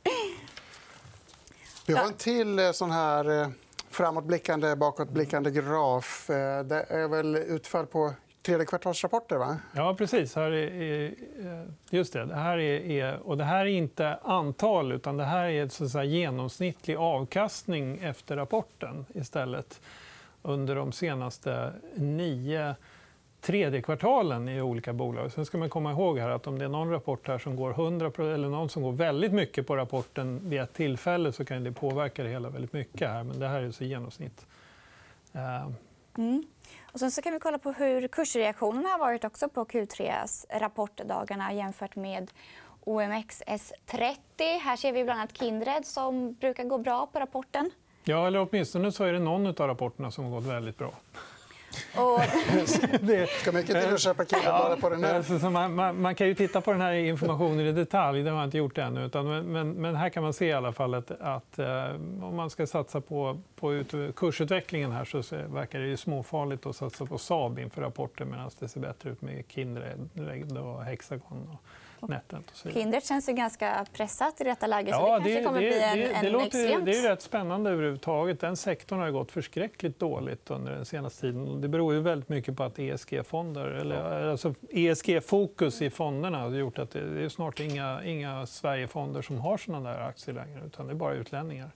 Vi 1.87 1.93
har 1.93 2.05
en 2.05 2.13
till 2.13 2.59
eh, 2.59 2.71
sån 2.71 2.91
här 2.91 3.41
eh, 3.41 3.49
framåtblickande, 3.89 4.75
bakåtblickande 4.75 5.51
graf. 5.51 6.29
Eh, 6.29 6.63
det 6.63 6.85
är 6.89 7.07
väl 7.07 7.35
utfall 7.35 7.85
på 7.85 8.13
tredje 8.41 8.65
kvartalsrapporter? 8.65 9.37
Va? 9.37 9.57
Ja, 9.75 9.95
precis. 9.97 10.35
Här 10.35 10.51
är, 10.51 11.13
just 11.89 12.13
det. 12.13 12.25
Det 12.25 12.35
här 12.35 12.57
är, 12.57 13.19
och 13.19 13.37
det 13.37 13.43
här 13.43 13.59
är 13.59 13.65
inte 13.65 14.19
antal, 14.23 14.91
utan 14.91 15.17
det 15.17 15.23
här 15.23 15.45
är 15.45 15.87
så 15.87 15.99
att 15.99 16.07
genomsnittlig 16.07 16.95
avkastning 16.95 17.99
efter 18.03 18.35
rapporten 18.35 19.05
istället 19.13 19.81
under 20.41 20.75
de 20.75 20.91
senaste 20.91 21.73
nio 21.95 22.75
tredje 23.41 23.81
kvartalen 23.81 24.49
i 24.49 24.61
olika 24.61 24.93
bolag. 24.93 25.31
Sen 25.31 25.45
ska 25.45 25.57
man 25.57 25.69
komma 25.69 25.91
ihåg 25.91 26.19
här 26.19 26.29
att 26.29 26.47
om 26.47 26.59
det 26.59 26.65
är 26.65 26.69
någon 26.69 26.91
rapport 26.91 27.27
här 27.27 27.37
som 27.37 27.55
går 27.55 27.71
100 27.71 28.11
eller 28.17 28.49
någon 28.49 28.69
som 28.69 28.83
går 28.83 28.91
väldigt 28.91 29.33
mycket 29.33 29.67
på 29.67 29.75
rapporten 29.75 30.49
vid 30.49 30.61
ett 30.61 30.73
tillfälle 30.73 31.31
så 31.31 31.45
kan 31.45 31.63
det 31.63 31.71
påverka 31.71 32.23
det 32.23 32.29
hela 32.29 32.49
väldigt 32.49 32.73
mycket. 32.73 33.09
här. 33.09 33.23
Men 33.23 33.39
det 33.39 33.47
här 33.47 33.61
är 33.61 33.71
så 33.71 33.83
genomsnitt. 33.83 34.45
Eh. 35.33 35.67
Mm. 36.17 36.43
Och 36.91 36.99
sen 36.99 37.11
så 37.11 37.21
kan 37.21 37.33
vi 37.33 37.39
kolla 37.39 37.57
på 37.57 37.71
hur 37.71 38.07
kursreaktionerna 38.07 38.89
har 38.89 38.99
varit 38.99 39.23
också 39.23 39.49
på 39.49 39.65
Q3s 39.65 40.45
rapportdagarna 40.59 41.53
jämfört 41.53 41.95
med 41.95 42.31
OMXS30. 42.85 44.59
Här 44.59 44.75
ser 44.75 44.91
vi 44.91 45.03
bland 45.03 45.19
annat 45.19 45.37
Kindred 45.37 45.85
som 45.85 46.33
brukar 46.33 46.63
gå 46.63 46.77
bra 46.77 47.07
på 47.07 47.19
rapporten. 47.19 47.71
Ja, 48.03 48.27
eller 48.27 48.47
åtminstone 48.49 48.91
så 48.91 49.03
är 49.03 49.13
det 49.13 49.19
någon 49.19 49.47
av 49.47 49.67
rapporterna 49.67 50.11
som 50.11 50.23
har 50.25 50.31
gått 50.31 50.45
väldigt 50.45 50.77
bra. 50.77 50.91
Och... 51.95 52.19
det 53.01 53.29
ska 53.29 53.51
mycket 53.51 53.83
till 53.83 53.93
att 53.93 54.01
köpa 54.01 54.25
killar 54.25 54.51
bara 54.51 54.77
på 54.77 54.89
den 54.89 55.03
här. 55.03 55.15
Alltså, 55.15 55.49
man, 55.49 55.75
man, 55.75 56.01
man, 56.01 56.15
kan 56.15 56.27
ju 56.27 56.35
titta 56.35 56.61
på 56.61 56.71
den 56.71 56.81
här 56.81 56.93
informationen 56.93 57.59
i 57.59 57.71
detalj. 57.71 58.23
Det 58.23 58.29
har 58.29 58.37
jag 58.37 58.47
inte 58.47 58.57
gjort 58.57 58.77
ännu. 58.77 59.05
Utan, 59.05 59.51
men, 59.51 59.71
men, 59.71 59.95
här 59.95 60.09
kan 60.09 60.23
man 60.23 60.33
se 60.33 60.45
i 60.45 60.53
alla 60.53 60.71
fall 60.71 60.93
att, 60.93 61.11
att 61.11 61.59
eh, 61.59 61.95
om 62.21 62.35
man 62.35 62.49
ska 62.49 62.67
satsa 62.67 63.01
på, 63.01 63.41
på 63.55 63.73
ut, 63.73 64.15
kursutvecklingen 64.15 64.91
här 64.91 65.05
så 65.21 65.35
verkar 65.47 65.79
det 65.79 65.87
ju 65.87 65.97
småfarligt 65.97 66.65
att 66.65 66.75
satsa 66.75 67.05
på 67.05 67.17
Saab 67.17 67.59
inför 67.59 67.81
rapporten 67.81 68.29
medan 68.29 68.49
det 68.59 68.67
ser 68.67 68.79
bättre 68.79 69.09
ut 69.09 69.21
med 69.21 69.43
Kindred 69.47 70.57
och 70.57 70.83
Hexagon. 70.83 71.49
Och, 71.53 71.61
NetEnt. 72.01 72.51
Och 72.51 72.57
så 72.57 72.69
Kindred 72.69 73.03
känns 73.03 73.29
ju 73.29 73.33
ganska 73.33 73.85
pressat 73.93 74.41
i 74.41 74.43
detta 74.43 74.67
läge. 74.67 74.89
Ja, 74.89 75.17
så 75.17 75.23
det, 75.23 75.35
det 75.35 75.43
kommer 75.43 75.61
det, 75.61 75.67
bli 75.67 75.81
en, 75.81 75.97
det, 75.97 76.19
det, 76.21 76.29
låter, 76.29 76.45
extremt... 76.45 76.85
det 76.85 76.97
är 76.97 77.09
rätt 77.09 77.21
spännande 77.21 77.69
överhuvudtaget. 77.69 78.39
Den 78.39 78.57
sektorn 78.57 78.99
har 78.99 79.11
gått 79.11 79.31
förskräckligt 79.31 79.99
dåligt 79.99 80.51
under 80.51 80.71
den 80.71 80.85
senaste 80.85 81.21
tiden. 81.21 81.61
Det 81.61 81.67
beror 81.67 81.93
ju 81.93 81.99
väldigt 81.99 82.29
mycket 82.29 82.57
på 82.57 82.63
att 82.63 82.79
ESG-fonder, 82.79 83.65
eller 83.65 84.29
alltså 84.29 84.53
ESG-fokus 84.69 85.81
i 85.81 85.89
fonderna 85.89 86.37
har 86.37 86.49
gjort 86.49 86.79
att 86.79 86.91
det 86.91 86.99
är 86.99 87.29
snart 87.29 87.59
inga, 87.59 88.03
inga 88.03 88.45
Sverigefonder 88.45 89.21
som 89.21 89.37
har 89.37 89.57
såna 89.57 89.79
där 89.79 89.99
aktier 90.01 90.35
längre, 90.35 90.61
utan 90.65 90.87
det 90.87 90.93
är 90.93 90.95
bara 90.95 91.13
utlänningar. 91.13 91.71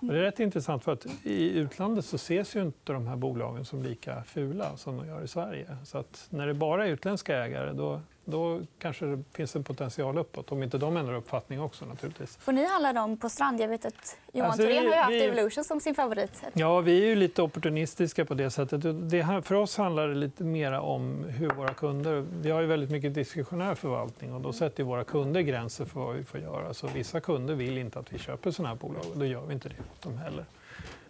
Och 0.00 0.06
det 0.06 0.18
är 0.18 0.22
rätt 0.22 0.40
intressant 0.40 0.84
för 0.84 0.92
att 0.92 1.06
i 1.24 1.58
utlandet 1.58 2.04
så 2.04 2.16
ses 2.16 2.56
ju 2.56 2.62
inte 2.62 2.92
de 2.92 3.06
här 3.06 3.16
bolagen 3.16 3.64
som 3.64 3.82
lika 3.82 4.22
fula 4.22 4.76
som 4.76 4.96
de 4.96 5.06
gör 5.08 5.22
i 5.24 5.28
Sverige. 5.28 5.76
Så 5.84 5.98
att 5.98 6.26
när 6.30 6.46
det 6.46 6.54
bara 6.54 6.86
är 6.86 6.90
utländska 6.90 7.36
ägare 7.44 7.72
då, 7.72 8.00
då 8.24 8.60
kanske 8.78 9.06
det 9.06 9.22
finns 9.32 9.56
en 9.56 9.64
potential 9.64 10.18
uppåt. 10.18 10.52
Om 10.52 10.62
inte 10.62 10.78
de 10.78 10.96
ändrar 10.96 11.14
uppfattning 11.14 11.60
också. 11.60 11.84
naturligtvis. 11.86 12.36
Får 12.36 12.52
ni 12.52 12.66
handla 12.68 12.92
dem 12.92 13.16
på 13.16 13.28
Strand? 13.28 13.60
Jag 13.60 13.68
vet 13.68 13.84
att 13.84 14.18
Johan 14.32 14.46
Alltså, 14.50 14.62
Thorén 14.62 14.86
har 14.86 14.94
ju 14.94 14.98
haft 15.00 15.10
vi- 15.10 15.24
Evolution 15.24 15.64
som 15.64 15.80
sin 15.80 15.94
favorit. 15.94 16.42
Ja, 16.52 16.80
vi 16.80 17.02
är 17.02 17.06
ju 17.06 17.14
lite 17.16 17.42
opportunistiska 17.42 18.24
på 18.24 18.34
det 18.34 18.50
sättet. 18.50 19.10
Det 19.10 19.22
här, 19.22 19.40
för 19.40 19.54
oss 19.54 19.76
handlar 19.76 20.08
det 20.08 20.14
lite 20.14 20.44
mer 20.44 20.72
om 20.72 21.24
hur 21.24 21.50
våra 21.50 21.74
kunder... 21.74 22.24
Vi 22.42 22.50
har 22.50 22.60
ju 22.60 22.66
väldigt 22.66 22.90
mycket 22.90 23.14
diskretionär 23.14 23.74
förvaltning 23.74 24.34
och 24.34 24.40
då 24.40 24.52
sätter 24.52 24.82
ju 24.82 24.86
våra 24.86 25.04
kunder 25.04 25.40
gränser 25.40 25.84
för 25.84 26.00
vad 26.00 26.16
vi 26.16 26.24
får 26.24 26.40
göra. 26.40 26.74
Så 26.74 26.86
vissa 26.86 27.20
kunder 27.20 27.54
vill 27.54 27.78
inte 27.78 27.98
att 27.98 28.12
vi 28.12 28.18
köper 28.18 28.50
sådana 28.50 28.68
här 28.68 28.76
bolag 28.76 29.02
och 29.12 29.18
då 29.18 29.24
gör 29.26 29.46
vi 29.46 29.52
inte 29.54 29.68
det 29.68 29.74
åt 29.92 30.02
dem 30.02 30.18
heller. 30.18 30.44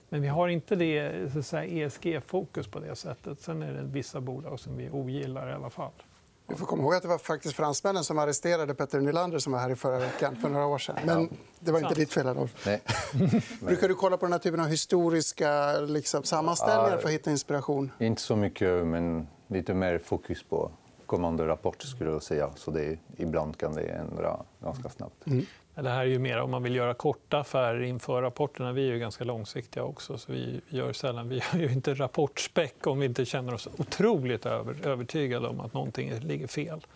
Men 0.08 0.23
vi 0.23 0.28
har 0.28 0.49
inte 0.49 0.76
det 0.76 1.32
så 1.32 1.38
att 1.38 1.47
säga, 1.47 1.87
ESG-fokus 1.87 2.66
på 2.66 2.80
det 2.80 2.97
sättet. 2.97 3.40
Sen 3.40 3.62
är 3.62 3.73
det 3.73 3.82
vissa 3.82 4.20
bolag 4.20 4.61
som 4.61 4.76
vi 4.76 4.90
ogillar 4.90 5.50
i 5.50 5.52
alla 5.52 5.70
fall. 5.70 5.92
Vi 6.50 6.54
får 6.54 6.66
komma 6.66 6.82
ihåg 6.82 6.94
att 6.94 7.02
det 7.02 7.08
var 7.08 7.18
faktiskt 7.18 7.54
fransmännen 7.54 8.04
som 8.04 8.18
arresterade 8.18 8.75
Petter 8.75 9.00
Nylander 9.00 9.38
som 9.38 9.52
var 9.52 9.61
här 9.61 9.70
i 9.70 9.76
förra 9.76 9.99
veckan 9.99 10.37
för 10.37 10.49
några 10.49 10.66
år 10.66 10.78
sedan. 10.78 10.97
Men 11.06 11.37
det 11.61 11.73
var 11.73 11.78
inte 11.78 11.94
ditt 11.94 12.12
fel, 12.12 12.28
Adolf. 12.28 12.64
Brukar 13.61 13.88
du 13.88 13.94
kolla 13.94 14.16
på 14.16 14.26
den 14.26 14.32
här 14.32 14.38
typen 14.38 14.61
av 14.61 14.66
historiska 14.66 15.80
liksom, 15.80 16.23
sammanställningar 16.23 16.99
för 16.99 17.08
att 17.08 17.14
hitta 17.14 17.30
inspiration? 17.30 17.90
Inte 17.99 18.23
så 18.23 18.37
mycket, 18.37 18.87
men 18.87 19.28
lite 19.49 19.75
mer 19.75 19.99
fokus 19.99 20.42
på 20.42 20.70
kommandorapport 21.06 21.82
skulle 21.82 22.11
jag 22.11 22.23
säga. 22.23 22.50
Så 22.56 22.70
det, 22.70 22.99
ibland 23.16 23.56
kan 23.56 23.75
det 23.75 23.82
ändra 23.82 24.40
ganska 24.62 24.88
snabbt. 24.88 25.25
Det 25.82 25.90
här 25.90 26.00
är 26.00 26.04
ju 26.04 26.18
mer 26.18 26.38
om 26.40 26.50
man 26.50 26.62
vill 26.62 26.75
göra 26.75 26.94
korta 26.94 27.38
affärer 27.38 27.82
inför 27.82 28.23
rapporterna. 28.23 28.73
Vi 28.73 28.88
är 28.88 28.92
ju 28.92 28.99
ganska 28.99 29.25
långsiktiga 29.25 29.82
också. 29.82 30.18
Så 30.18 30.32
vi 30.32 30.61
gör 30.68 30.92
sällan, 30.92 31.28
vi 31.28 31.37
gör 31.37 31.61
ju 31.61 31.73
inte 31.73 31.94
rapportspäck 31.94 32.87
om 32.87 32.99
vi 32.99 33.06
inte 33.06 33.25
känner 33.25 33.54
oss 33.54 33.68
otroligt 33.78 34.47
övertygade 34.47 35.49
om 35.49 35.61
att 35.61 35.75
någonting 35.75 36.20
ligger 36.20 36.47
fel. 36.47 36.87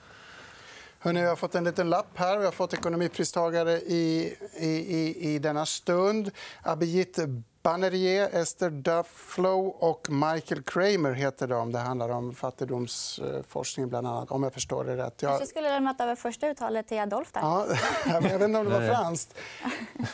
Hörrni, 0.98 1.20
jag 1.20 1.28
har 1.28 1.36
fått 1.36 1.54
en 1.54 1.64
liten 1.64 1.90
lapp 1.90 2.10
här. 2.14 2.38
Vi 2.38 2.44
har 2.44 2.52
fått 2.52 2.74
ekonomipristagare 2.74 3.72
i, 3.72 4.34
i, 4.56 4.68
i, 4.68 5.34
i 5.34 5.38
denna 5.38 5.66
stund. 5.66 6.30
Abhijit 6.62 7.18
Banerjee, 7.62 8.28
Esther 8.28 8.70
Duflo 8.70 9.66
och 9.66 10.10
Michael 10.10 10.62
Kramer 10.62 11.12
heter 11.12 11.48
de. 11.48 11.72
Det 11.72 11.78
handlar 11.78 12.08
om 12.08 12.34
fattigdomsforskning, 12.34 13.88
bland 13.88 14.06
annat, 14.06 14.30
om 14.30 14.42
jag 14.42 14.52
förstår 14.52 14.84
det 14.84 14.96
rätt. 14.96 15.22
Jag... 15.22 15.30
Kanske 15.30 15.46
skulle 15.46 15.68
lämnat 15.68 16.00
över 16.00 16.16
första 16.16 16.48
uttalet 16.48 16.88
till 16.88 16.98
Adolf. 16.98 17.32
Där. 17.32 17.40
Ja, 17.40 17.66
men 18.04 18.14
jag 18.30 18.38
vet 18.38 18.42
inte 18.42 18.58
om 18.58 18.64
det 18.64 18.70
var 18.70 18.94
franskt. 18.94 19.34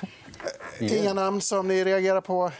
Inga 0.80 1.14
namn 1.14 1.40
som 1.40 1.68
ni 1.68 1.84
reagerar 1.84 2.20
på 2.20 2.50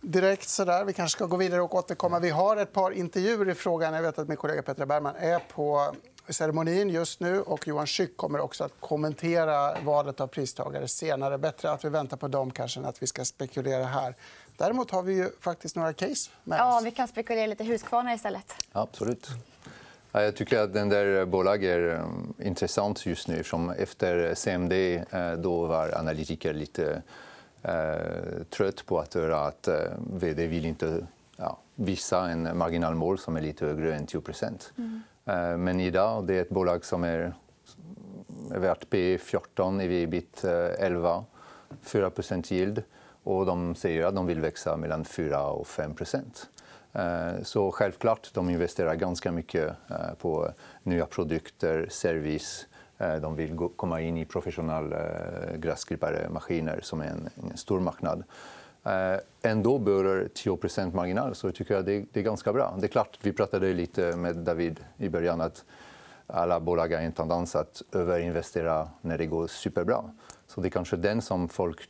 direkt. 0.00 0.48
Sådär. 0.48 0.84
Vi 0.84 0.92
kanske 0.92 1.16
ska 1.18 1.26
gå 1.26 1.36
vidare 1.36 1.62
och 1.62 1.74
återkomma. 1.74 2.18
Vi 2.18 2.30
har 2.30 2.56
ett 2.56 2.72
par 2.72 2.90
intervjuer 2.90 3.48
i 3.48 3.54
frågan. 3.54 3.94
Jag 3.94 4.02
vet 4.02 4.18
att 4.18 4.28
min 4.28 4.36
kollega 4.36 4.62
Petra 4.62 4.86
Bergman 4.86 5.14
är 5.16 5.38
på 5.38 5.94
ceremonin 6.28 6.90
just 6.90 7.20
nu. 7.20 7.40
och 7.40 7.68
Johan 7.68 7.86
Schück 7.86 8.16
kommer 8.16 8.40
också 8.40 8.64
att 8.64 8.72
kommentera 8.80 9.80
valet 9.80 10.20
av 10.20 10.26
pristagare 10.26 10.88
senare. 10.88 11.38
Bättre 11.38 11.70
att 11.70 11.84
vi 11.84 11.88
väntar 11.88 12.16
på 12.16 12.28
dem 12.28 12.50
kanske 12.50 12.80
än 12.80 12.86
att 12.86 13.02
vi 13.02 13.06
ska 13.06 13.24
spekulera 13.24 13.84
här. 13.84 14.14
Däremot 14.56 14.90
har 14.90 15.02
vi 15.02 15.14
ju 15.14 15.30
faktiskt 15.40 15.76
några 15.76 15.92
case 15.92 16.30
med 16.44 16.58
Ja, 16.58 16.78
oss. 16.78 16.84
vi 16.84 16.90
kan 16.90 17.08
spekulera 17.08 17.46
lite 17.46 17.64
Husqvarna 17.64 18.14
istället. 18.14 18.54
Absolut. 18.72 19.28
Ja, 20.12 20.22
jag 20.22 20.36
tycker 20.36 20.60
att 20.60 20.72
den 20.74 20.88
där 20.88 21.24
bolaget 21.24 21.68
är 21.70 22.00
um, 22.00 22.34
intressant 22.38 23.06
just 23.06 23.28
nu. 23.28 23.44
Som 23.44 23.70
efter 23.70 24.34
CMD 24.34 24.72
eh, 25.10 25.32
då 25.32 25.66
var 25.66 25.98
analytiker 25.98 26.52
lite 26.54 27.02
eh, 27.62 28.42
trött 28.50 28.86
på 28.86 28.98
att 28.98 29.14
höra 29.14 29.40
att 29.40 29.68
eh, 29.68 29.74
vd 30.12 30.46
vill 30.46 30.66
inte 30.66 31.06
ja, 31.36 31.58
visa 31.74 32.30
en 32.30 32.58
marginalmål 32.58 33.18
som 33.18 33.36
är 33.36 33.40
lite 33.40 33.66
högre 33.66 33.94
än 33.96 34.06
10 34.06 34.22
eh, 34.28 34.52
Eh, 35.24 35.56
men 35.56 35.80
idag 35.80 36.26
det 36.26 36.32
är 36.32 36.36
det 36.36 36.42
ett 36.42 36.48
bolag 36.48 36.84
som 36.84 37.04
är, 37.04 37.34
är 38.50 38.58
värt 38.58 38.90
P 38.90 39.18
14, 39.18 39.80
EV-bit 39.80 40.44
11, 40.78 41.24
4 41.82 42.10
yield. 42.50 42.82
Och 43.24 43.46
de 43.46 43.74
säger 43.74 44.04
att 44.04 44.14
de 44.14 44.26
vill 44.26 44.40
växa 44.40 44.76
mellan 44.76 45.04
4 45.04 45.46
och 45.46 45.66
5 45.66 45.94
eh, 46.92 47.42
Så 47.42 47.70
självklart, 47.72 48.30
de 48.34 48.50
investerar 48.50 48.94
ganska 48.94 49.32
mycket 49.32 49.68
eh, 49.90 50.14
på 50.18 50.50
nya 50.82 51.06
produkter, 51.06 51.86
service. 51.90 52.66
De 53.20 53.36
vill 53.36 53.56
komma 53.76 54.00
in 54.00 54.16
i 54.16 54.24
professionella 54.24 54.98
gräsklippare-maskiner 55.56 56.80
som 56.82 57.00
är 57.00 57.06
en 57.06 57.56
stor 57.56 57.80
marknad. 57.80 58.24
Eh, 58.84 59.20
Ändå 59.44 59.78
bör 59.78 60.28
10% 60.34 60.94
marginal, 60.94 61.34
så 61.34 61.46
jag 61.46 61.54
tycker 61.54 61.74
jag 61.74 61.84
det, 61.84 62.16
är 62.16 62.22
ganska 62.22 62.52
bra. 62.52 62.74
Det 62.78 62.86
är 62.86 62.88
klart, 62.88 63.18
vi 63.22 63.32
pratade 63.32 63.72
lite 63.72 64.16
med 64.16 64.36
David 64.36 64.80
i 64.96 65.08
början 65.08 65.40
att 65.40 65.64
alla 66.26 66.60
bolag 66.60 66.92
har 66.92 67.00
en 67.02 67.12
tendens 67.12 67.56
att 67.56 67.82
överinvestera 67.92 68.88
när 69.00 69.18
det 69.18 69.26
går 69.26 69.46
superbra. 69.46 70.04
Så 70.46 70.60
det 70.60 70.68
är 70.68 70.70
kanske 70.70 70.96
den 70.96 71.22
som 71.22 71.48
folk 71.48 71.88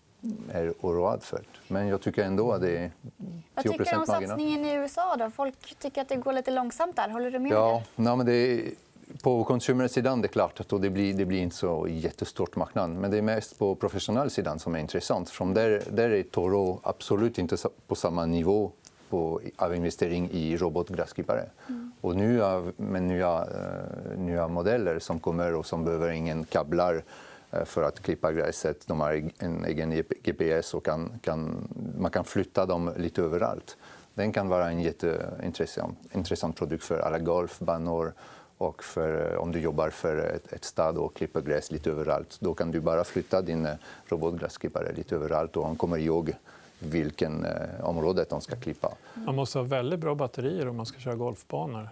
är 0.52 0.74
oroade 0.80 1.22
för. 1.22 1.40
Men 1.68 1.88
jag 1.88 2.00
tycker 2.00 2.24
ändå 2.24 2.52
att 2.52 2.60
det 2.60 2.76
är 2.78 2.90
10 2.90 3.42
Vad 3.54 3.64
tycker 3.64 3.84
du 3.84 3.90
om 3.90 3.98
marginal. 4.08 4.28
satsningen 4.28 4.64
i 4.64 4.74
USA? 4.74 5.16
Då? 5.16 5.30
Folk 5.30 5.78
tycker 5.78 6.02
att 6.02 6.08
det 6.08 6.16
går 6.16 6.32
lite 6.32 6.50
långsamt 6.50 6.96
där. 6.96 7.08
Håller 7.08 7.30
du 7.30 7.38
med? 7.38 7.52
Ja, 7.52 7.82
nej, 7.96 8.16
men 8.16 8.26
det 8.26 8.72
på 9.22 9.44
konsumentsidan 9.44 10.22
det 10.22 10.26
är 10.26 10.32
klart 10.32 10.60
att 10.60 10.82
det 10.82 10.90
blir, 10.90 11.14
det 11.14 11.24
blir 11.24 11.42
inte 11.42 11.56
så 11.56 11.86
jättestort 11.90 12.56
marknad. 12.56 12.90
Men 12.90 13.10
det 13.10 13.18
är 13.18 13.22
mest 13.22 13.58
på 13.58 13.74
professionellsidan 13.74 14.58
som 14.58 14.74
är 14.74 14.78
intressant. 14.78 15.30
Från 15.30 15.54
där, 15.54 15.82
där 15.90 16.10
är 16.10 16.22
Toro 16.22 16.80
absolut 16.82 17.38
inte 17.38 17.56
på 17.86 17.94
samma 17.94 18.26
nivå 18.26 18.72
på, 19.08 19.40
av 19.56 19.74
investering 19.74 20.30
i 20.32 20.56
robotgräsklippare. 20.56 21.48
Och 22.00 22.16
nu 22.16 22.42
av, 22.44 22.72
med 22.76 23.02
nya, 23.02 23.38
eh, 23.38 24.18
nya 24.18 24.48
modeller 24.48 24.98
som 24.98 25.20
kommer 25.20 25.54
och 25.54 25.66
som 25.66 25.84
behöver 25.84 26.10
ingen 26.10 26.44
kablar 26.44 27.02
eh, 27.50 27.64
för 27.64 27.82
att 27.82 28.02
klippa 28.02 28.32
gräset. 28.32 28.86
De 28.86 29.00
har 29.00 29.30
en 29.38 29.64
egen 29.64 30.04
GPS 30.22 30.74
och 30.74 30.84
kan, 30.84 31.18
kan, 31.22 31.68
man 31.98 32.10
kan 32.10 32.24
flytta 32.24 32.66
dem 32.66 32.90
lite 32.96 33.22
överallt. 33.22 33.76
Den 34.14 34.32
kan 34.32 34.48
vara 34.48 34.70
en 34.70 34.80
jätteintressant 34.80 35.98
intressant 36.12 36.56
produkt 36.56 36.84
för 36.84 36.98
alla 36.98 37.18
golfbanor 37.18 38.12
och 38.62 38.84
för, 38.84 39.36
om 39.36 39.52
du 39.52 39.60
jobbar 39.60 39.90
för 39.90 40.16
ett, 40.16 40.52
ett 40.52 40.64
stad 40.64 40.98
och 40.98 41.14
klipper 41.16 41.40
gräs 41.40 41.70
lite 41.70 41.90
överallt. 41.90 42.36
Då 42.40 42.54
kan 42.54 42.70
du 42.70 42.80
bara 42.80 43.04
flytta 43.04 43.42
din 43.42 43.66
eh, 43.66 43.74
robotgräsklippare 44.06 44.92
lite 44.92 45.14
överallt 45.14 45.56
och 45.56 45.66
han 45.66 45.76
kommer 45.76 45.98
ihåg 45.98 46.32
vilken 46.78 47.44
eh, 47.44 47.52
område 47.84 48.24
de 48.28 48.40
ska 48.40 48.56
klippa. 48.56 48.92
Man 49.14 49.34
måste 49.34 49.58
ha 49.58 49.64
väldigt 49.64 49.98
bra 50.00 50.14
batterier 50.14 50.68
om 50.68 50.76
man 50.76 50.86
ska 50.86 50.98
köra 50.98 51.14
golfbanor. 51.14 51.88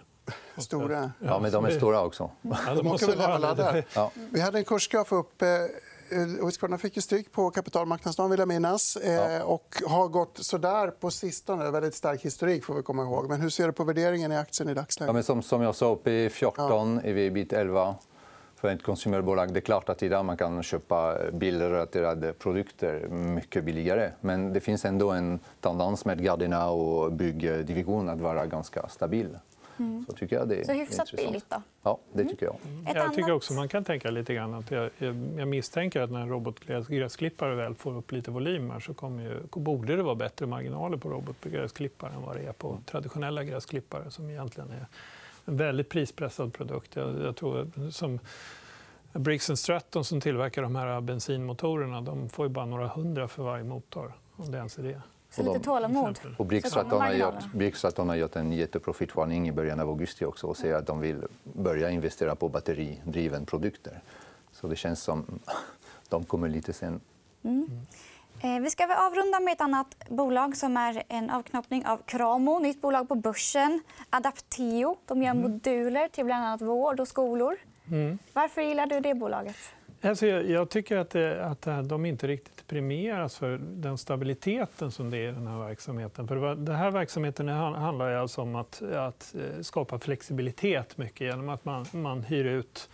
Stora. 0.56 1.12
Ja, 1.18 1.38
men 1.38 1.52
de 1.52 1.64
är 1.64 1.70
stora 1.70 2.02
också. 2.02 2.30
Ja, 2.42 2.56
De 2.66 2.74
det 2.74 2.80
åker 2.80 2.82
måste 2.88 3.06
väl 3.06 3.18
hem 3.20 3.26
vara 3.28 3.34
och 3.34 3.40
laddar. 3.40 3.72
det. 3.72 3.84
Ja. 3.94 4.10
Vi 4.30 4.40
hade 4.40 4.58
en 4.58 4.64
kursgraf 4.64 5.12
uppe. 5.12 5.68
Eh, 6.12 6.45
Husqvarna 6.45 6.79
fick 6.79 6.97
ju 6.97 7.02
stryk 7.02 7.33
på 7.33 7.50
kapitalmarknadsdagen, 7.50 8.31
vill 8.31 8.38
jag 8.38 8.49
minnas. 8.49 8.97
eh, 8.97 9.43
och 9.43 9.76
har 9.87 10.09
gått 10.09 10.38
sådär 10.40 10.90
på 10.90 11.11
sistone. 11.11 11.71
Väldigt 11.71 11.95
stark 11.95 12.23
historik, 12.25 12.64
får 12.64 12.75
vi 12.75 12.83
komma 12.83 13.02
ihåg. 13.02 13.29
Men 13.29 13.40
hur 13.40 13.49
ser 13.50 13.67
du 13.67 13.73
på 13.73 13.85
värderingen 13.85 14.33
i 14.33 14.37
aktien 14.37 14.69
i 14.69 14.75
dagsläget? 14.75 15.09
Ja, 15.09 15.12
men 15.12 15.25
som, 15.25 15.43
som 15.43 15.62
jag 15.62 15.75
sa, 15.75 15.99
P14, 16.05 17.00
EV-bit 17.05 17.52
11 17.52 17.95
för 18.57 18.69
ett 18.69 18.83
konsumerbolag. 18.83 19.52
Det 19.52 19.59
är 19.59 19.62
klart 19.62 19.88
att 19.88 20.02
idag 20.02 20.25
man 20.25 20.37
kan 20.37 20.62
köpa 20.62 21.17
bilrelaterade 21.33 22.33
produkter 22.33 23.09
mycket 23.09 23.64
billigare. 23.64 24.11
Men 24.21 24.52
det 24.52 24.61
finns 24.61 24.85
ändå 24.85 25.11
en 25.11 25.38
tendens 25.61 26.05
med 26.05 26.23
Gardena 26.25 26.71
och 26.71 27.12
byggdivision 27.12 28.09
att 28.09 28.21
vara 28.21 28.47
ganska 28.47 28.88
stabil. 28.88 29.38
Så 30.08 30.16
tycker 30.16 30.37
jag 30.37 30.49
det 30.49 30.60
är 30.60 30.64
Så 30.64 30.72
hyfsat 30.72 30.99
intressant. 30.99 31.28
billigt 31.28 31.50
då? 31.50 31.62
Ja, 31.82 31.99
det 32.12 32.25
tycker 32.25 32.46
jag. 32.46 32.56
Ett 32.87 32.94
Jag 32.96 33.14
tycker 33.14 33.32
också 33.32 33.54
man 33.54 33.68
kan 33.68 33.84
tänka 33.84 34.10
lite 34.10 34.34
grann 34.34 34.54
att 34.54 34.70
jag, 34.70 34.90
jag, 34.99 35.16
jag 35.37 35.49
misstänker 35.49 36.00
att 36.00 36.10
när 36.10 36.20
en 36.20 36.28
robotgräsklippare 36.28 37.54
väl 37.54 37.75
får 37.75 37.96
upp 37.96 38.12
lite 38.12 38.30
volymer 38.30 38.80
så 38.80 38.94
kommer 38.94 39.22
ju, 39.22 39.40
borde 39.50 39.96
det 39.96 40.02
vara 40.02 40.14
bättre 40.14 40.46
marginaler 40.46 40.96
på 40.96 41.08
robotgräsklippare 41.08 42.12
än 42.14 42.22
vad 42.22 42.37
det 42.37 42.42
är 42.42 42.52
på 42.52 42.78
traditionella 42.87 43.44
gräsklippare 43.44 44.10
som 44.10 44.30
egentligen 44.30 44.70
är 44.70 44.87
en 45.44 45.56
väldigt 45.56 45.88
prispressad 45.88 46.52
produkt. 46.52 46.96
Jag, 46.96 47.20
jag 47.22 47.37
tror 47.37 47.90
som 47.90 48.18
Briggs 49.12 49.50
Stratton 49.54 50.04
som 50.04 50.20
tillverkar 50.20 50.62
de 50.62 50.76
här 50.76 51.00
bensinmotorerna 51.00 52.00
de 52.00 52.28
får 52.28 52.46
ju 52.46 52.50
bara 52.52 52.66
några 52.66 52.88
hundra 52.88 53.28
för 53.28 53.42
varje 53.42 53.64
motor. 53.64 54.12
Om 54.40 54.50
det 54.50 54.59
ens 54.59 54.78
är 54.78 54.82
det. 54.82 55.00
Så 55.30 55.42
lite 55.42 55.64
tålamod. 55.64 56.18
Och 56.38 56.47
Brickstratton 56.47 57.00
har, 57.00 57.12
gjort, 57.12 57.35
har 57.97 58.14
gjort 58.14 58.37
en 58.37 58.52
jätteprofitvarning 58.52 59.49
i 59.49 59.52
början 59.52 59.80
av 59.80 59.88
augusti 59.88 60.25
också 60.25 60.47
och 60.47 60.56
säger 60.56 60.75
att 60.75 60.87
de 60.87 61.00
vill 61.00 61.25
börja 61.42 61.90
investera 61.90 62.35
på 62.35 62.49
batteridriven 62.49 63.47
produkter. 63.47 64.00
Så 64.52 64.68
det 64.68 64.76
känns 64.76 65.02
som 65.02 65.25
de 66.09 66.25
kommer 66.25 66.49
lite 66.49 66.73
sen. 66.73 67.00
Eh, 68.42 68.61
Vi 68.62 68.70
ska 68.70 68.87
väl 68.87 68.97
avrunda 68.99 69.40
med 69.40 69.52
ett 69.52 69.61
annat 69.61 70.09
bolag 70.09 70.56
som 70.56 70.76
är 70.76 71.02
en 71.09 71.30
avknoppning 71.30 71.87
av 71.87 71.97
Cramo. 72.06 72.59
Nytt 72.59 72.80
bolag 72.80 73.09
på 73.09 73.14
börsen. 73.14 73.82
Adapteo. 74.11 74.97
De 75.06 75.23
gör 75.23 75.35
moduler 75.35 76.09
till 76.09 76.25
bland 76.25 76.44
annat 76.44 76.62
vård 76.62 77.00
och 77.00 77.09
skolor. 77.09 77.56
Varför 78.32 78.62
gillar 78.62 78.87
du 78.87 79.00
det 79.00 79.14
bolaget? 79.14 79.56
Alltså, 80.02 80.26
jag, 80.26 80.50
jag 80.50 80.70
tycker 80.70 80.97
att, 80.97 81.11
det, 81.11 81.44
att 81.47 81.88
de 81.88 82.06
inte 82.06 82.26
riktigt 82.26 82.60
premieras 82.70 83.38
för 83.38 83.58
den 83.62 83.98
stabiliteten 83.98 84.90
som 84.90 85.10
det 85.10 85.16
är 85.16 85.28
i 85.28 85.32
den 85.32 85.46
här 85.46 85.58
verksamheten. 85.58 86.28
För 86.28 86.54
den 86.54 86.76
här 86.76 86.90
verksamheten 86.90 87.48
handlar 87.48 88.12
alltså 88.12 88.42
om 88.42 88.54
att, 88.54 88.82
att 88.82 89.34
eh, 89.34 89.62
skapa 89.62 89.98
flexibilitet 89.98 90.98
mycket 90.98 91.20
genom 91.20 91.48
att 91.48 91.64
man, 91.64 91.86
man 91.92 92.22
hyr 92.22 92.44
ut 92.44 92.88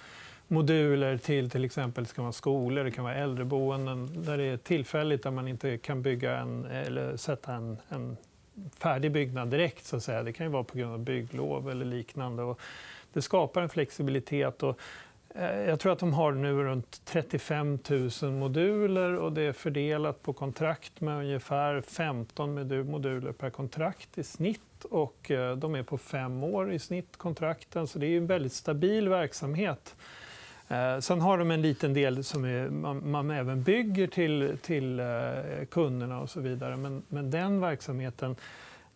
moduler 0.48 1.18
till 1.18 1.50
till 1.50 1.64
exempel 1.64 2.04
det 2.04 2.14
kan 2.14 2.24
vara 2.24 2.32
skolor, 2.32 2.84
det 2.84 2.90
kan 2.90 3.04
vara 3.04 3.14
äldreboenden 3.14 4.22
där 4.22 4.38
det 4.38 4.44
är 4.44 4.56
tillfälligt 4.56 5.22
där 5.22 5.30
man 5.30 5.48
inte 5.48 5.78
kan 5.78 6.02
bygga 6.02 6.38
en, 6.38 6.64
eller 6.64 7.16
sätta 7.16 7.52
en, 7.52 7.78
en 7.88 8.16
färdig 8.76 9.12
byggnad 9.12 9.48
direkt. 9.48 9.84
Så 9.84 9.96
att 9.96 10.02
säga. 10.02 10.22
Det 10.22 10.32
kan 10.32 10.46
ju 10.46 10.52
vara 10.52 10.64
på 10.64 10.78
grund 10.78 10.92
av 10.92 10.98
bygglov 10.98 11.70
eller 11.70 11.84
liknande. 11.84 12.42
Och 12.42 12.60
det 13.12 13.22
skapar 13.22 13.62
en 13.62 13.68
flexibilitet. 13.68 14.62
Och 14.62 14.78
Eh, 15.38 15.60
jag 15.60 15.80
tror 15.80 15.92
att 15.92 15.98
de 15.98 16.12
har 16.12 16.32
nu 16.32 16.52
runt 16.52 17.00
35 17.04 17.78
000 18.22 18.32
moduler 18.32 19.14
och 19.14 19.32
det 19.32 19.42
är 19.42 19.52
fördelat 19.52 20.22
på 20.22 20.32
kontrakt 20.32 21.00
med 21.00 21.18
ungefär 21.18 21.80
15 21.80 22.54
moduler 22.90 23.32
per 23.32 23.50
kontrakt 23.50 24.18
i 24.18 24.24
snitt. 24.24 24.60
Och 24.90 25.30
eh, 25.30 25.56
de 25.56 25.74
är 25.74 25.82
på 25.82 25.98
fem 25.98 26.42
år 26.42 26.72
i 26.72 26.78
snitt, 26.78 27.16
kontrakten. 27.16 27.86
Så 27.86 27.98
det 27.98 28.06
är 28.06 28.16
en 28.16 28.26
väldigt 28.26 28.52
stabil 28.52 29.08
verksamhet. 29.08 29.94
Eh, 30.68 30.98
sen 30.98 31.20
har 31.20 31.38
de 31.38 31.50
en 31.50 31.62
liten 31.62 31.94
del 31.94 32.24
som 32.24 32.44
är, 32.44 32.68
man, 32.68 33.10
man 33.10 33.30
även 33.30 33.62
bygger 33.62 34.06
till, 34.06 34.58
till 34.62 35.02
kunderna 35.70 36.20
och 36.20 36.30
så 36.30 36.40
vidare. 36.40 36.76
Men, 36.76 37.02
men 37.08 37.30
den 37.30 37.60
verksamheten 37.60 38.36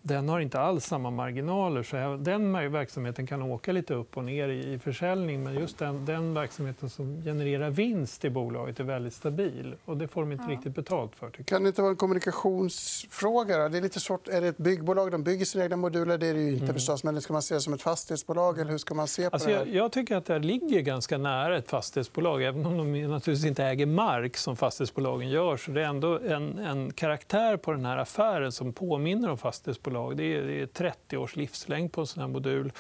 den 0.03 0.29
har 0.29 0.41
inte 0.41 0.61
alls 0.61 0.85
samma 0.85 1.11
marginaler. 1.11 1.83
Så 1.83 2.17
den 2.21 2.73
verksamheten 2.73 3.27
kan 3.27 3.43
åka 3.43 3.73
lite 3.73 3.95
upp 3.95 4.17
och 4.17 4.25
ner 4.25 4.49
i 4.49 4.79
försäljning 4.79 5.43
men 5.43 5.55
just 5.55 5.79
den, 5.79 6.05
den 6.05 6.35
verksamheten 6.35 6.91
som 6.91 7.23
genererar 7.23 7.71
vinst 7.71 8.25
i 8.25 8.31
bolaget 8.31 8.81
är 8.81 8.85
väldigt 8.85 9.15
stabil. 9.15 9.75
och 9.85 9.97
Det 9.97 10.09
får 10.09 10.21
de 10.21 10.33
inte 10.33 10.45
ja. 10.49 10.53
riktigt 10.53 10.75
betalt 10.75 11.17
för. 11.17 11.31
Kan 11.31 11.63
det 11.63 11.69
inte 11.69 11.83
vara 11.83 11.91
en 11.91 11.97
kommunikationsfråga? 11.97 13.69
Det 13.69 13.79
är, 13.79 13.83
lite 13.83 14.01
svårt. 14.01 14.29
är 14.29 14.41
det 14.41 14.49
ett 14.49 14.59
byggbolag? 14.59 15.11
De 15.11 15.23
bygger 15.23 15.45
sina 15.45 15.65
egna 15.65 15.77
moduler. 15.77 16.19
Det 16.19 16.27
är 16.27 16.35
det 16.35 16.41
ju 16.41 16.53
inte. 16.53 16.65
Mm. 16.65 16.75
förstås. 16.75 17.05
Men 17.05 17.21
ska 17.21 17.33
man 17.33 17.43
se 17.43 17.55
det 17.55 17.61
som 17.61 17.75
ett 17.75 17.83
fastighetsbolag? 17.83 18.59
Eller 18.59 18.71
hur 18.71 18.79
ska 18.79 18.95
man 18.95 19.07
se 19.07 19.31
på 19.31 19.37
alltså, 19.37 19.49
det 19.49 19.55
jag, 19.55 19.69
jag, 19.69 19.93
tycker 19.93 20.17
att 20.17 20.27
det 20.27 20.39
ligger 20.39 20.81
ganska 20.81 21.19
nära 21.19 21.57
ett 21.57 21.71
fastighetsbolag. 21.71 22.43
Även 22.43 22.67
om 22.67 22.77
de 22.77 23.03
naturligtvis 23.03 23.45
inte 23.45 23.65
äger 23.65 23.87
mark 23.87 24.37
som 24.37 24.57
fastighetsbolagen 24.57 25.29
gör. 25.29 25.57
så 25.57 25.71
det 25.71 25.81
är 25.81 25.87
ändå 25.87 26.19
en, 26.19 26.59
en 26.59 26.93
karaktär 26.93 27.57
på 27.57 27.73
den 27.73 27.85
här 27.85 27.97
affären 27.97 28.53
som 28.53 28.73
påminner 28.73 29.31
om 29.31 29.39
fastighetsbolag 29.39 29.90
bolag. 29.91 30.17
Det 30.17 30.37
är, 30.37 30.43
det 30.43 30.61
är 30.63 30.67
30 30.67 31.17
års 31.17 31.37
livslängd 31.37 31.93
på 31.93 32.01
en 32.01 32.07
sån 32.07 32.21
här 32.21 32.29
modul. 32.29 32.73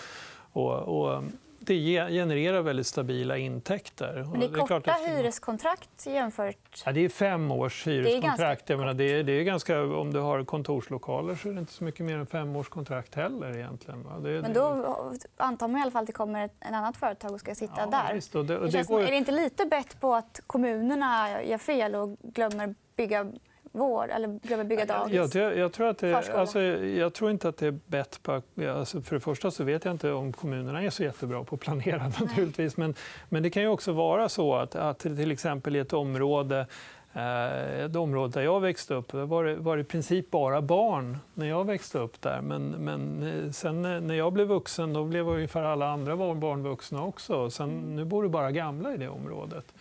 Och, 0.52 0.72
och 0.72 1.22
det 1.62 1.74
genererar 2.10 2.62
väldigt 2.62 2.86
stabila 2.86 3.36
intäkter. 3.36 4.26
Men 4.30 4.40
det 4.40 4.46
är 4.46 4.50
korta 4.50 4.80
det 4.80 4.90
är 4.90 5.16
hyreskontrakt 5.16 6.06
jämfört... 6.06 6.82
Ja, 6.86 6.92
det 6.92 7.00
är 7.00 7.08
fem 7.08 7.50
års 7.50 7.86
hyreskontrakt. 7.86 8.66
Det 8.66 8.72
är, 8.72 8.76
ganska... 8.76 8.94
det 8.94 9.04
är, 9.04 9.22
det 9.22 9.32
är 9.32 9.42
ganska... 9.42 9.82
Om 9.82 10.12
du 10.12 10.18
har 10.20 10.44
kontorslokaler 10.44 11.34
så 11.34 11.48
är 11.48 11.52
det 11.52 11.60
inte 11.60 11.72
så 11.72 11.84
mycket 11.84 12.06
mer 12.06 12.16
än 12.16 12.26
fem 12.26 12.56
års 12.56 12.68
kontrakt 12.68 13.14
heller. 13.14 13.56
Egentligen. 13.56 14.22
Det, 14.22 14.42
Men 14.42 14.52
då 14.52 14.96
antar 15.36 15.68
man 15.68 15.80
i 15.80 15.82
alla 15.82 15.90
fall 15.90 16.02
att 16.02 16.06
det 16.06 16.12
kommer 16.12 16.44
ett 16.44 16.54
annat 16.60 16.96
företag 16.96 17.32
och 17.32 17.40
ska 17.40 17.54
sitta 17.54 17.74
ja, 17.76 17.86
där. 17.86 18.14
Visst, 18.14 18.34
och 18.34 18.44
det, 18.44 18.58
och 18.58 18.70
det, 18.70 18.78
det 18.78 18.88
går... 18.88 19.00
Är 19.00 19.10
det 19.10 19.16
inte 19.16 19.32
lite 19.32 19.66
bett 19.66 20.00
på 20.00 20.14
att 20.14 20.40
kommunerna 20.46 21.42
gör 21.42 21.58
fel 21.58 21.94
och 21.94 22.16
glömmer 22.22 22.74
bygga 22.96 23.32
vård 23.72 24.10
eller 24.10 24.28
glömmer 24.42 24.64
bygga 24.64 24.84
dagis? 24.84 25.34
Jag, 25.34 25.56
jag, 25.56 25.72
tror 25.72 25.88
att 25.88 25.98
det, 25.98 26.32
alltså, 26.34 26.60
jag 26.62 27.14
tror 27.14 27.30
inte 27.30 27.48
att 27.48 27.56
det 27.56 27.66
är 27.66 27.78
bett 27.86 28.22
på... 28.22 28.42
Alltså, 28.68 29.02
för 29.02 29.16
det 29.16 29.20
första 29.20 29.50
så 29.50 29.64
vet 29.64 29.84
jag 29.84 29.94
inte 29.94 30.12
om 30.12 30.32
kommunerna 30.32 30.82
är 30.82 30.90
så 30.90 31.02
jättebra 31.02 31.44
på 31.44 31.54
att 31.54 31.60
planera. 31.60 32.12
naturligtvis. 32.20 32.76
Men, 32.76 32.94
men 33.28 33.42
det 33.42 33.50
kan 33.50 33.62
ju 33.62 33.68
också 33.68 33.92
vara 33.92 34.28
så 34.28 34.54
att, 34.54 34.74
att 34.74 34.98
till 34.98 35.30
exempel 35.30 35.76
i 35.76 35.78
ett 35.78 35.92
område 35.92 36.66
eh, 37.12 37.84
ett 37.84 37.96
område 37.96 38.32
där 38.32 38.42
jag 38.42 38.60
växte 38.60 38.94
upp 38.94 39.14
var 39.14 39.44
det, 39.44 39.56
var 39.56 39.76
det 39.76 39.80
i 39.80 39.84
princip 39.84 40.30
bara 40.30 40.62
barn 40.62 41.18
när 41.34 41.46
jag 41.46 41.66
växte 41.66 41.98
upp 41.98 42.22
där. 42.22 42.40
Men, 42.40 42.70
men 42.70 43.22
eh, 43.22 43.50
sen 43.50 43.82
när 43.82 44.14
jag 44.14 44.32
blev 44.32 44.46
vuxen 44.46 44.92
då 44.92 45.04
blev 45.04 45.28
ungefär 45.28 45.62
alla 45.62 45.88
andra 45.88 46.16
barn 46.16 46.62
vuxna 46.62 47.04
också. 47.04 47.50
Sen, 47.50 47.96
nu 47.96 48.04
bor 48.04 48.22
det 48.22 48.28
bara 48.28 48.50
gamla 48.50 48.94
i 48.94 48.96
det 48.96 49.08
området. 49.08 49.74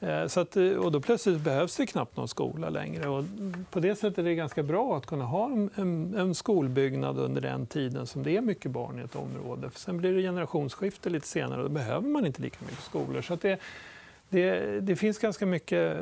Eh, 0.00 0.26
så 0.26 0.40
att, 0.40 0.56
eh, 0.56 0.70
och 0.70 0.92
då 0.92 1.00
plötsligt 1.00 1.40
behövs 1.40 1.76
det 1.76 1.86
knappt 1.86 2.16
någon 2.16 2.28
skola 2.28 2.70
längre. 2.70 3.08
Och 3.08 3.24
på 3.70 3.80
det 3.80 3.96
sättet 3.96 4.18
är 4.18 4.22
det 4.22 4.34
ganska 4.34 4.62
bra 4.62 4.96
att 4.96 5.06
kunna 5.06 5.24
ha 5.24 5.50
en, 5.76 6.14
en 6.18 6.34
skolbyggnad 6.34 7.18
under 7.18 7.40
den 7.40 7.66
tiden 7.66 8.06
som 8.06 8.22
det 8.22 8.36
är 8.36 8.40
mycket 8.40 8.70
barn 8.70 8.98
i 8.98 9.02
ett 9.02 9.16
område. 9.16 9.70
För 9.70 9.80
sen 9.80 9.98
blir 9.98 10.12
det 10.12 10.22
generationsskifte 10.22 11.10
lite 11.10 11.26
senare 11.26 11.62
och 11.62 11.68
då 11.68 11.74
behöver 11.74 12.08
man 12.08 12.26
inte 12.26 12.42
lika 12.42 12.64
mycket 12.64 12.84
skolor. 12.84 13.22
Så 13.22 13.36
det, 13.36 13.60
det, 14.28 14.80
det 14.80 14.96
finns 14.96 15.18
ganska 15.18 15.46
mycket 15.46 15.96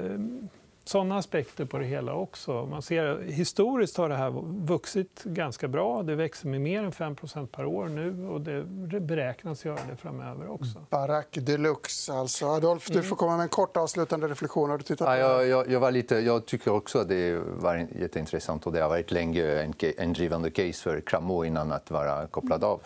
sådana 0.88 1.18
aspekter 1.18 1.64
på 1.64 1.78
det 1.78 1.84
hela 1.84 2.14
också. 2.14 2.66
Man 2.66 2.82
ser, 2.82 3.22
historiskt 3.22 3.96
har 3.96 4.08
det 4.08 4.14
här 4.14 4.30
vuxit 4.66 5.22
ganska 5.24 5.68
bra. 5.68 6.02
Det 6.02 6.14
växer 6.14 6.48
med 6.48 6.60
mer 6.60 6.82
än 6.82 6.92
5% 6.92 7.46
per 7.46 7.64
år 7.64 7.86
nu 7.86 8.26
och 8.26 8.40
det 8.40 8.64
beräknas 9.00 9.64
göra 9.64 9.78
det 9.90 9.96
framöver 9.96 10.50
också. 10.50 10.86
Barack 10.90 11.38
deluxe, 11.40 12.12
alltså. 12.12 12.46
Adolf, 12.46 12.86
du 12.86 12.92
mm. 12.92 13.04
får 13.04 13.16
komma 13.16 13.36
med 13.36 13.42
en 13.42 13.48
kort 13.48 13.76
avslutande 13.76 14.28
reflektion. 14.28 14.70
Har 14.70 14.78
du 14.78 14.84
tittat 14.84 15.06
på 15.08 15.14
ja, 15.14 15.18
jag, 15.18 15.48
jag, 15.48 15.70
jag, 15.70 15.80
var 15.80 15.90
lite, 15.90 16.16
jag 16.16 16.46
tycker 16.46 16.72
också 16.72 16.98
att 16.98 17.08
det 17.08 17.38
var 17.38 17.86
jätteintressant 18.00 18.66
och 18.66 18.72
det 18.72 18.80
har 18.80 18.88
varit 18.88 19.10
länge 19.10 19.62
en, 19.62 19.74
en 19.98 20.12
drivande 20.12 20.50
case 20.50 20.82
för 20.82 21.00
Cramo 21.00 21.44
innan 21.44 21.72
att 21.72 21.90
vara 21.90 22.26
kopplad 22.26 22.64
av. 22.64 22.80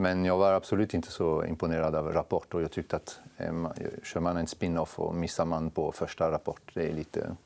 Men 0.00 0.24
jag 0.24 0.38
var 0.38 0.52
absolut 0.52 0.94
inte 0.94 1.10
så 1.10 1.44
imponerad 1.44 1.94
av 1.94 2.12
Rapport. 2.12 2.54
Och 2.54 2.62
jag 2.62 2.70
tyckte 2.70 2.96
att 2.96 3.20
eh, 3.36 3.52
kör 4.02 4.20
man 4.20 4.36
en 4.36 4.46
spin-off 4.46 4.98
och 4.98 5.14
missar 5.14 5.44
man 5.44 5.70
på 5.70 5.92
första 5.92 6.30
Rapport, 6.30 6.70
det 6.74 6.88
är 6.88 6.92
lite... 6.92 7.36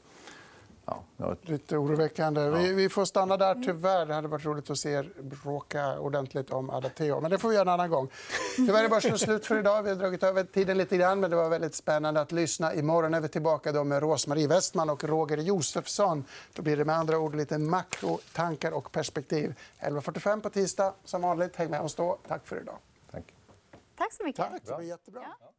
Ja, 0.87 1.37
Lite 1.42 1.77
oroväckande. 1.77 2.40
Ja. 2.40 2.51
Vi, 2.51 2.73
vi, 2.73 2.88
får 2.88 3.05
stanna 3.05 3.37
där, 3.37 3.55
tyvärr. 3.55 4.07
Det 4.07 4.14
hade 4.14 4.29
varit 4.29 4.44
roligt 4.44 4.70
att 4.70 4.79
se 4.79 4.90
er 4.90 5.12
bråka 5.23 5.99
ordentligt 5.99 6.51
om 6.51 6.70
Adateo. 6.70 7.20
Men 7.20 7.31
det 7.31 7.38
får 7.38 7.49
vi 7.49 7.55
göra 7.55 7.62
en 7.62 7.68
annan 7.68 7.90
gång. 7.90 8.09
Tyvärr 8.57 8.85
är 8.85 8.88
börsen 8.88 9.18
slut 9.18 9.47
för 9.47 9.59
idag. 9.59 9.83
Vi 9.83 9.88
har 9.88 9.97
dragit 9.97 10.23
över 10.23 10.44
tiden 10.44 10.79
lite 10.79 10.97
grann, 10.97 11.20
men 11.20 11.31
det 11.31 11.37
var 11.37 11.49
väldigt 11.49 11.75
spännande 11.75 12.20
att 12.20 12.33
lyssna. 12.33 12.75
Imorgon 12.75 13.14
är 13.14 13.20
vi 13.20 13.29
tillbaka 13.29 13.73
då 13.73 13.85
med 13.85 14.03
Rosmarie 14.03 14.49
Westman 14.49 14.90
och 14.90 15.05
Roger 15.05 15.37
Josefsson. 15.37 16.25
Då 16.53 16.62
blir 16.62 16.77
det 16.77 16.85
med 16.85 16.97
andra 16.97 17.18
ord 17.18 17.35
lite 17.35 17.59
makrotankar 17.59 18.73
och 18.73 18.92
perspektiv. 18.92 19.55
11.45 19.81 20.40
på 20.40 20.51
tisdag. 20.51 20.94
Som 21.05 21.23
vanligt, 21.23 21.57
häng 21.57 21.70
med 21.70 21.81
oss 21.81 21.94
då. 21.94 22.18
Tack 22.29 22.47
för 22.47 22.61
idag. 22.61 22.79
Tack. 23.11 23.25
Tack 23.99 24.12
så 24.12 24.25
mycket. 24.25 24.51
Tack, 24.51 24.62
det 24.64 24.73
var 24.73 24.81
jättebra. 24.81 25.23
Ja. 25.40 25.51